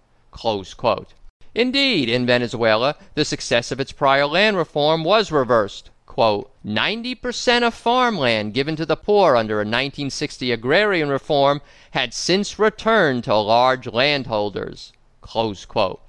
Indeed, 1.57 2.09
in 2.09 2.27
Venezuela, 2.27 2.95
the 3.17 3.25
success 3.25 3.73
of 3.73 3.81
its 3.81 3.91
prior 3.91 4.27
land 4.27 4.57
reform 4.57 5.03
was 5.03 5.33
reversed. 5.33 5.91
Quote, 6.19 6.51
90% 6.67 7.63
of 7.63 7.75
farmland 7.75 8.53
given 8.53 8.75
to 8.75 8.85
the 8.85 8.97
poor 8.97 9.37
under 9.37 9.59
a 9.59 9.59
1960 9.59 10.51
agrarian 10.51 11.09
reform 11.09 11.63
had 11.93 12.13
since 12.13 12.59
returned 12.59 13.23
to 13.23 13.37
large 13.37 13.87
landholders. 13.87 14.93
close 15.21 15.65
quote. 15.65 16.01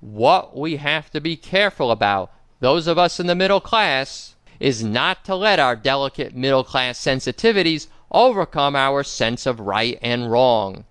What 0.00 0.54
we 0.54 0.76
have 0.76 1.10
to 1.12 1.22
be 1.22 1.36
careful 1.36 1.90
about, 1.90 2.30
those 2.60 2.86
of 2.86 2.98
us 2.98 3.18
in 3.18 3.26
the 3.26 3.34
middle 3.34 3.62
class, 3.62 4.36
is 4.60 4.84
not 4.84 5.24
to 5.24 5.34
let 5.34 5.58
our 5.58 5.74
delicate 5.74 6.36
middle 6.36 6.62
class 6.62 7.00
sensitivities 7.00 7.86
overcome 8.12 8.76
our 8.76 9.02
sense 9.02 9.46
of 9.46 9.58
right 9.58 9.98
and 10.02 10.30
wrong 10.30 10.84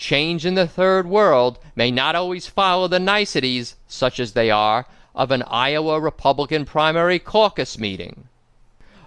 change 0.00 0.46
in 0.46 0.54
the 0.54 0.66
third 0.66 1.06
world 1.06 1.58
may 1.76 1.90
not 1.90 2.16
always 2.16 2.46
follow 2.46 2.88
the 2.88 2.98
niceties, 2.98 3.76
such 3.86 4.18
as 4.18 4.32
they 4.32 4.50
are, 4.50 4.86
of 5.20 5.30
an 5.30 5.42
Iowa 5.42 6.00
Republican 6.00 6.64
primary 6.64 7.18
caucus 7.18 7.78
meeting. 7.78 8.28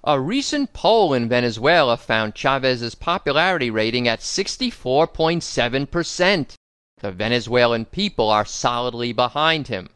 A 0.03 0.19
recent 0.19 0.71
poll 0.71 1.11
in 1.11 1.27
Venezuela 1.27 1.97
found 1.97 2.35
Chavez's 2.35 2.93
popularity 2.93 3.71
rating 3.71 4.07
at 4.07 4.19
64.7%. 4.19 6.53
The 6.99 7.11
Venezuelan 7.11 7.85
people 7.85 8.29
are 8.29 8.45
solidly 8.45 9.11
behind 9.11 9.69
him. 9.69 9.89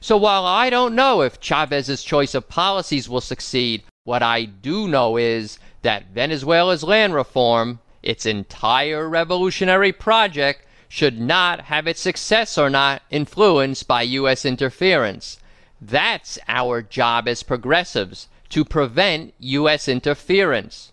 So 0.00 0.16
while 0.16 0.46
I 0.46 0.70
don't 0.70 0.94
know 0.94 1.20
if 1.20 1.38
Chavez's 1.38 2.02
choice 2.02 2.34
of 2.34 2.48
policies 2.48 3.06
will 3.06 3.20
succeed, 3.20 3.82
what 4.04 4.22
I 4.22 4.46
do 4.46 4.88
know 4.88 5.18
is 5.18 5.58
that 5.82 6.14
Venezuela's 6.14 6.82
land 6.82 7.12
reform 7.12 7.80
its 8.02 8.24
entire 8.24 9.06
revolutionary 9.06 9.92
project 9.92 10.64
should 10.88 11.20
not 11.20 11.66
have 11.66 11.86
its 11.86 12.00
success 12.00 12.56
or 12.56 12.70
not 12.70 13.02
influenced 13.10 13.86
by 13.86 14.00
U.S. 14.00 14.46
interference. 14.46 15.38
That's 15.80 16.38
our 16.48 16.82
job 16.82 17.28
as 17.28 17.42
progressives, 17.42 18.28
to 18.50 18.64
prevent 18.64 19.34
U.S. 19.38 19.88
interference. 19.88 20.92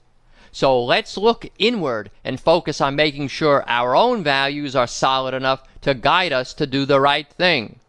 So 0.52 0.82
let's 0.82 1.18
look 1.18 1.48
inward 1.60 2.12
and 2.24 2.40
focus 2.40 2.80
on 2.80 2.96
making 2.96 3.28
sure 3.28 3.64
our 3.68 3.96
own 3.96 4.24
values 4.24 4.76
are 4.76 4.88
solid 4.88 5.34
enough 5.34 5.64
to 5.82 5.94
guide 5.94 6.32
us 6.32 6.54
to 6.54 6.66
do 6.66 6.86
the 6.86 7.02
right 7.02 7.28
thing. 7.28 7.80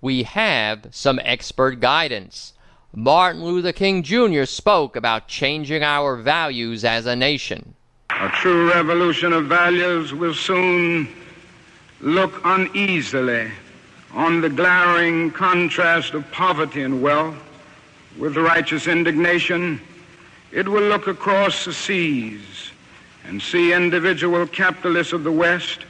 We 0.00 0.24
have 0.24 0.88
some 0.90 1.20
expert 1.22 1.80
guidance. 1.80 2.52
Martin 2.94 3.42
Luther 3.42 3.72
King 3.72 4.02
Jr. 4.02 4.44
spoke 4.44 4.96
about 4.96 5.28
changing 5.28 5.82
our 5.82 6.16
values 6.16 6.84
as 6.84 7.06
a 7.06 7.16
nation. 7.16 7.74
A 8.10 8.28
true 8.28 8.70
revolution 8.70 9.32
of 9.32 9.46
values 9.46 10.12
will 10.12 10.34
soon 10.34 11.08
look 12.00 12.40
uneasily 12.44 13.50
on 14.12 14.40
the 14.40 14.48
glaring 14.48 15.30
contrast 15.30 16.14
of 16.14 16.30
poverty 16.30 16.82
and 16.82 17.02
wealth 17.02 17.36
with 18.18 18.36
righteous 18.36 18.86
indignation. 18.86 19.80
It 20.50 20.68
will 20.68 20.82
look 20.82 21.06
across 21.06 21.64
the 21.64 21.72
seas 21.72 22.70
and 23.24 23.40
see 23.40 23.72
individual 23.72 24.46
capitalists 24.46 25.12
of 25.12 25.24
the 25.24 25.32
West 25.32 25.80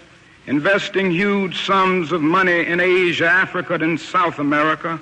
investing 0.47 1.11
huge 1.11 1.65
sums 1.65 2.13
of 2.13 2.21
money 2.21 2.67
in 2.67 2.81
Asia, 2.81 3.29
Africa, 3.29 3.75
and 3.75 3.99
South 3.99 4.39
America 4.39 5.01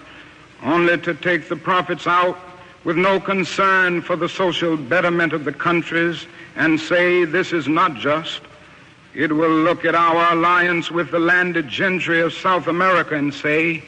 only 0.62 0.98
to 0.98 1.14
take 1.14 1.48
the 1.48 1.56
profits 1.56 2.06
out 2.06 2.38
with 2.84 2.96
no 2.96 3.20
concern 3.20 4.00
for 4.00 4.16
the 4.16 4.28
social 4.28 4.76
betterment 4.76 5.32
of 5.32 5.44
the 5.44 5.52
countries 5.52 6.26
and 6.56 6.78
say 6.78 7.24
this 7.24 7.52
is 7.52 7.68
not 7.68 7.94
just. 7.94 8.40
It 9.14 9.32
will 9.32 9.50
look 9.50 9.84
at 9.84 9.94
our 9.94 10.32
alliance 10.32 10.90
with 10.90 11.10
the 11.10 11.18
landed 11.18 11.68
gentry 11.68 12.20
of 12.20 12.32
South 12.32 12.68
America 12.68 13.16
and 13.16 13.34
say 13.34 13.82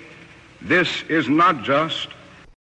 this 0.61 1.03
is 1.09 1.29
not 1.29 1.63
just. 1.63 2.09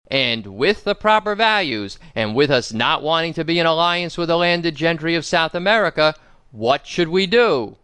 And 0.09 0.47
with 0.47 0.85
the 0.85 0.95
proper 0.95 1.35
values, 1.35 1.99
and 2.15 2.35
with 2.35 2.51
us 2.51 2.73
not 2.73 3.03
wanting 3.03 3.33
to 3.35 3.45
be 3.45 3.59
in 3.59 3.67
alliance 3.67 4.19
with 4.19 4.29
the 4.29 4.37
landed 4.37 4.75
gentry 4.75 5.15
of 5.15 5.25
South 5.25 5.55
America, 5.55 6.15
what 6.53 6.87
should 6.87 7.09
we 7.09 7.27
do? 7.27 7.77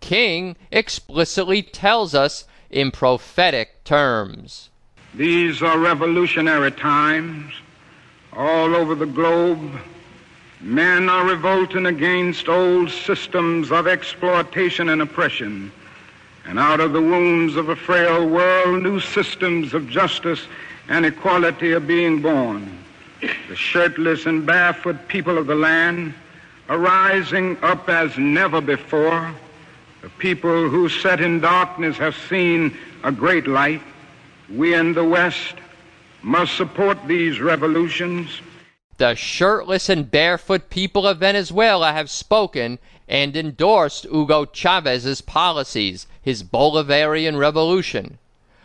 King 0.00 0.56
explicitly 0.72 1.62
tells 1.62 2.14
us 2.14 2.44
in 2.70 2.90
prophetic 2.90 3.84
terms. 3.84 4.70
These 5.14 5.62
are 5.62 5.78
revolutionary 5.78 6.72
times. 6.72 7.54
All 8.32 8.74
over 8.74 8.96
the 8.96 9.06
globe, 9.06 9.78
men 10.60 11.08
are 11.08 11.26
revolting 11.26 11.86
against 11.86 12.48
old 12.48 12.90
systems 12.90 13.70
of 13.70 13.86
exploitation 13.86 14.88
and 14.88 15.02
oppression. 15.02 15.70
And 16.46 16.58
out 16.58 16.80
of 16.80 16.92
the 16.92 17.00
wombs 17.00 17.56
of 17.56 17.68
a 17.68 17.76
frail 17.76 18.26
world, 18.28 18.82
new 18.82 19.00
systems 19.00 19.74
of 19.74 19.88
justice 19.88 20.42
and 20.88 21.06
equality 21.06 21.72
are 21.72 21.80
being 21.80 22.20
born. 22.20 22.78
The 23.48 23.56
shirtless 23.56 24.26
and 24.26 24.44
barefoot 24.44 25.08
people 25.08 25.38
of 25.38 25.46
the 25.46 25.54
land 25.54 26.14
are 26.68 26.78
rising 26.78 27.56
up 27.62 27.88
as 27.88 28.16
never 28.18 28.60
before. 28.60 29.34
The 30.02 30.08
people 30.10 30.68
who 30.68 30.88
sat 30.88 31.20
in 31.20 31.40
darkness 31.40 31.96
have 31.96 32.16
seen 32.28 32.76
a 33.02 33.12
great 33.12 33.46
light. 33.46 33.82
We 34.50 34.74
in 34.74 34.92
the 34.92 35.04
West 35.04 35.54
must 36.22 36.56
support 36.56 36.98
these 37.06 37.40
revolutions. 37.40 38.40
The 38.96 39.16
shirtless 39.16 39.88
and 39.88 40.08
barefoot 40.08 40.70
people 40.70 41.04
of 41.04 41.18
Venezuela 41.18 41.92
have 41.92 42.08
spoken 42.08 42.78
and 43.08 43.36
endorsed 43.36 44.04
Hugo 44.04 44.44
Chavez's 44.44 45.20
policies, 45.20 46.06
his 46.22 46.44
Bolivarian 46.44 47.36
revolution. 47.36 48.18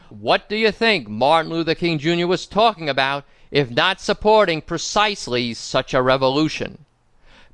What 0.10 0.48
do 0.48 0.56
you 0.56 0.72
think 0.72 1.08
Martin 1.08 1.52
Luther 1.52 1.74
King 1.74 1.98
Jr. 1.98 2.28
was 2.28 2.46
talking 2.46 2.88
about 2.88 3.26
if 3.50 3.72
not 3.72 4.00
supporting 4.00 4.62
precisely 4.62 5.56
such 5.56 5.96
a 5.96 6.02
revolution? 6.04 6.86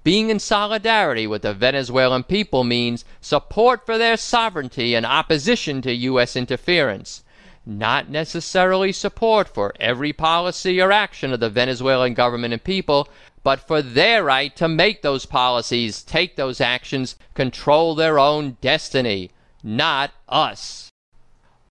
Being 0.04 0.30
in 0.30 0.40
solidarity 0.40 1.26
with 1.28 1.44
the 1.44 1.54
Venezuelan 1.54 2.24
people 2.24 2.66
means 2.66 3.06
support 3.22 3.86
for 3.86 3.98
their 3.98 4.18
sovereignty 4.18 4.96
and 4.96 5.06
opposition 5.06 5.82
to 5.82 5.94
U.S. 5.94 6.36
interference 6.36 7.24
not 7.66 8.10
necessarily 8.10 8.92
support 8.92 9.48
for 9.48 9.74
every 9.80 10.14
policy 10.14 10.80
or 10.80 10.92
action 10.92 11.34
of 11.34 11.40
the 11.40 11.50
Venezuelan 11.50 12.14
government 12.14 12.54
and 12.54 12.64
people, 12.64 13.10
but 13.44 13.60
for 13.60 13.82
their 13.82 14.24
right 14.24 14.56
to 14.56 14.68
make 14.68 15.02
those 15.02 15.26
policies, 15.26 16.04
take 16.04 16.36
those 16.36 16.62
actions, 16.62 17.16
control 17.34 17.96
their 17.96 18.20
own 18.20 18.58
destiny, 18.62 19.32
not 19.64 20.12
us. 20.30 20.92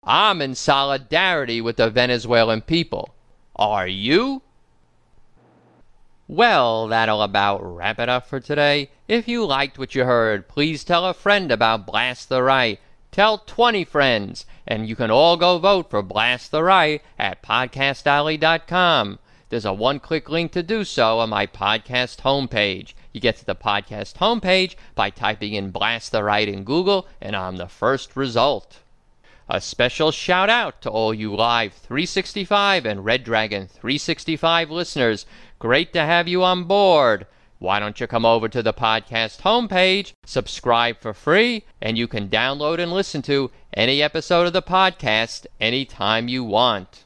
I'm 0.02 0.42
in 0.42 0.54
solidarity 0.54 1.60
with 1.60 1.76
the 1.76 1.90
Venezuelan 1.90 2.62
people. 2.62 3.14
Are 3.56 3.86
you? 3.86 4.42
Well, 6.26 6.88
that'll 6.88 7.22
about 7.22 7.60
wrap 7.62 7.98
it 7.98 8.08
up 8.08 8.26
for 8.26 8.40
today. 8.40 8.90
If 9.08 9.28
you 9.28 9.44
liked 9.44 9.78
what 9.78 9.94
you 9.94 10.04
heard, 10.04 10.48
please 10.48 10.82
tell 10.82 11.04
a 11.06 11.14
friend 11.14 11.52
about 11.52 11.86
Blast 11.86 12.28
the 12.28 12.42
Right. 12.42 12.80
Tell 13.14 13.38
20 13.38 13.84
friends, 13.84 14.44
and 14.66 14.88
you 14.88 14.96
can 14.96 15.08
all 15.08 15.36
go 15.36 15.58
vote 15.58 15.88
for 15.88 16.02
Blast 16.02 16.50
the 16.50 16.64
Right 16.64 17.00
at 17.16 17.44
podcastalley.com. 17.44 19.20
There's 19.50 19.64
a 19.64 19.72
one 19.72 20.00
click 20.00 20.28
link 20.28 20.50
to 20.50 20.64
do 20.64 20.82
so 20.82 21.20
on 21.20 21.30
my 21.30 21.46
podcast 21.46 22.22
homepage. 22.22 22.92
You 23.12 23.20
get 23.20 23.36
to 23.36 23.44
the 23.44 23.54
podcast 23.54 24.14
homepage 24.14 24.74
by 24.96 25.10
typing 25.10 25.54
in 25.54 25.70
Blast 25.70 26.10
the 26.10 26.24
Right 26.24 26.48
in 26.48 26.64
Google, 26.64 27.06
and 27.20 27.36
I'm 27.36 27.56
the 27.56 27.68
first 27.68 28.16
result. 28.16 28.80
A 29.48 29.60
special 29.60 30.10
shout 30.10 30.50
out 30.50 30.82
to 30.82 30.90
all 30.90 31.14
you 31.14 31.36
Live 31.36 31.74
365 31.74 32.84
and 32.84 33.04
Red 33.04 33.22
Dragon 33.22 33.68
365 33.68 34.72
listeners. 34.72 35.24
Great 35.60 35.92
to 35.92 36.00
have 36.00 36.26
you 36.26 36.42
on 36.42 36.64
board. 36.64 37.28
Why 37.58 37.80
don't 37.80 38.00
you 38.00 38.06
come 38.06 38.26
over 38.26 38.48
to 38.48 38.62
the 38.62 38.72
podcast 38.72 39.40
homepage, 39.40 40.12
subscribe 40.24 41.00
for 41.00 41.12
free, 41.14 41.64
and 41.80 41.96
you 41.96 42.08
can 42.08 42.28
download 42.28 42.78
and 42.78 42.92
listen 42.92 43.22
to 43.22 43.50
any 43.72 44.02
episode 44.02 44.46
of 44.46 44.52
the 44.52 44.62
podcast 44.62 45.46
anytime 45.60 46.28
you 46.28 46.44
want. 46.44 47.04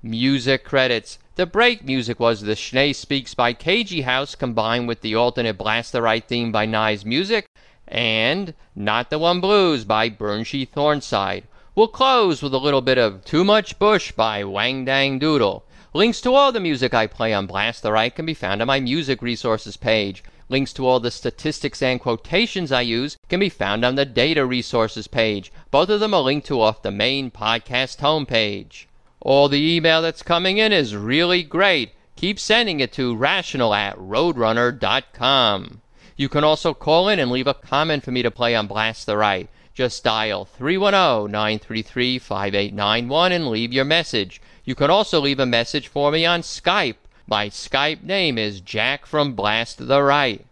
Music 0.00 0.62
credits. 0.62 1.18
The 1.34 1.46
break 1.46 1.82
music 1.82 2.20
was 2.20 2.42
the 2.42 2.54
Schnee 2.54 2.92
Speaks 2.92 3.34
by 3.34 3.54
KG 3.54 4.04
House 4.04 4.36
combined 4.36 4.86
with 4.86 5.00
the 5.00 5.16
alternate 5.16 5.58
Blast 5.58 5.90
the 5.90 6.00
Right 6.00 6.22
theme 6.22 6.52
by 6.52 6.64
Nye's 6.64 7.04
Music 7.04 7.46
and 7.88 8.54
Not 8.76 9.10
the 9.10 9.18
One 9.18 9.40
Blues 9.40 9.84
by 9.84 10.10
Burnshee 10.10 10.68
Thornside. 10.68 11.42
We'll 11.76 11.88
close 11.88 12.40
with 12.40 12.54
a 12.54 12.58
little 12.58 12.82
bit 12.82 12.98
of 12.98 13.24
Too 13.24 13.42
Much 13.42 13.80
Bush 13.80 14.12
by 14.12 14.44
Wang 14.44 14.84
Dang 14.84 15.18
Doodle. 15.18 15.64
Links 15.92 16.20
to 16.20 16.32
all 16.32 16.52
the 16.52 16.60
music 16.60 16.94
I 16.94 17.08
play 17.08 17.34
on 17.34 17.48
Blast 17.48 17.82
the 17.82 17.90
Right 17.90 18.14
can 18.14 18.24
be 18.24 18.32
found 18.32 18.60
on 18.60 18.68
my 18.68 18.78
music 18.78 19.20
resources 19.20 19.76
page. 19.76 20.22
Links 20.48 20.72
to 20.74 20.86
all 20.86 21.00
the 21.00 21.10
statistics 21.10 21.82
and 21.82 22.00
quotations 22.00 22.70
I 22.70 22.82
use 22.82 23.16
can 23.28 23.40
be 23.40 23.48
found 23.48 23.84
on 23.84 23.96
the 23.96 24.04
data 24.04 24.46
resources 24.46 25.08
page. 25.08 25.50
Both 25.72 25.88
of 25.88 25.98
them 25.98 26.14
are 26.14 26.20
linked 26.20 26.46
to 26.46 26.60
off 26.60 26.82
the 26.82 26.92
main 26.92 27.32
podcast 27.32 27.98
homepage. 27.98 28.84
All 29.20 29.48
the 29.48 29.74
email 29.74 30.00
that's 30.00 30.22
coming 30.22 30.58
in 30.58 30.72
is 30.72 30.94
really 30.94 31.42
great. 31.42 31.90
Keep 32.14 32.38
sending 32.38 32.78
it 32.78 32.92
to 32.92 33.16
rational 33.16 33.74
at 33.74 33.98
roadrunner.com. 33.98 35.80
You 36.16 36.28
can 36.28 36.44
also 36.44 36.72
call 36.72 37.08
in 37.08 37.18
and 37.18 37.32
leave 37.32 37.48
a 37.48 37.54
comment 37.54 38.04
for 38.04 38.12
me 38.12 38.22
to 38.22 38.30
play 38.30 38.54
on 38.54 38.68
Blast 38.68 39.06
the 39.06 39.16
Right. 39.16 39.48
Just 39.74 40.04
dial 40.04 40.44
310 40.44 41.32
933 41.32 42.20
5891 42.20 43.32
and 43.32 43.48
leave 43.48 43.72
your 43.72 43.84
message. 43.84 44.40
You 44.64 44.76
can 44.76 44.88
also 44.88 45.20
leave 45.20 45.40
a 45.40 45.46
message 45.46 45.88
for 45.88 46.12
me 46.12 46.24
on 46.24 46.42
Skype. 46.42 46.94
My 47.26 47.48
Skype 47.48 48.04
name 48.04 48.38
is 48.38 48.60
Jack 48.60 49.04
from 49.04 49.34
Blast 49.34 49.88
the 49.88 50.00
Right. 50.00 50.46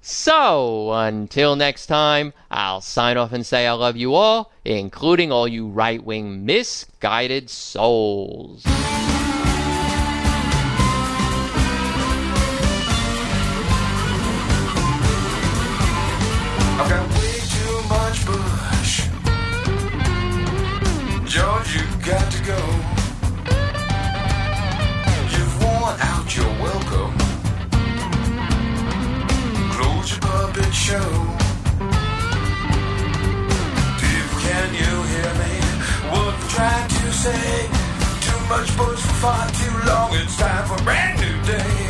So, 0.00 0.92
until 0.92 1.54
next 1.54 1.86
time, 1.86 2.32
I'll 2.50 2.80
sign 2.80 3.18
off 3.18 3.32
and 3.32 3.44
say 3.44 3.66
I 3.66 3.72
love 3.72 3.96
you 3.96 4.14
all, 4.14 4.52
including 4.64 5.30
all 5.30 5.46
you 5.46 5.66
right 5.66 6.02
wing 6.02 6.46
misguided 6.46 7.50
souls. 7.50 8.64
go. 22.48 22.64
You've 25.34 25.54
worn 25.62 25.96
out 26.12 26.28
your 26.34 26.52
welcome. 26.66 27.14
Close 29.74 30.08
your 30.12 30.20
puppet 30.20 30.72
show. 30.86 31.10
Dude, 34.00 34.32
can 34.44 34.68
you 34.80 34.92
hear 35.12 35.30
me? 35.42 35.54
What 36.10 36.34
I'm 36.34 36.48
trying 36.56 36.88
to 36.88 37.12
say? 37.24 37.68
Too 38.26 38.40
much 38.52 38.68
bush 38.78 39.02
for 39.08 39.16
far 39.24 39.44
too 39.60 39.76
long. 39.86 40.08
It's 40.14 40.36
time 40.38 40.64
for 40.68 40.80
a 40.80 40.84
brand 40.84 41.20
new 41.20 41.36
day. 41.52 41.87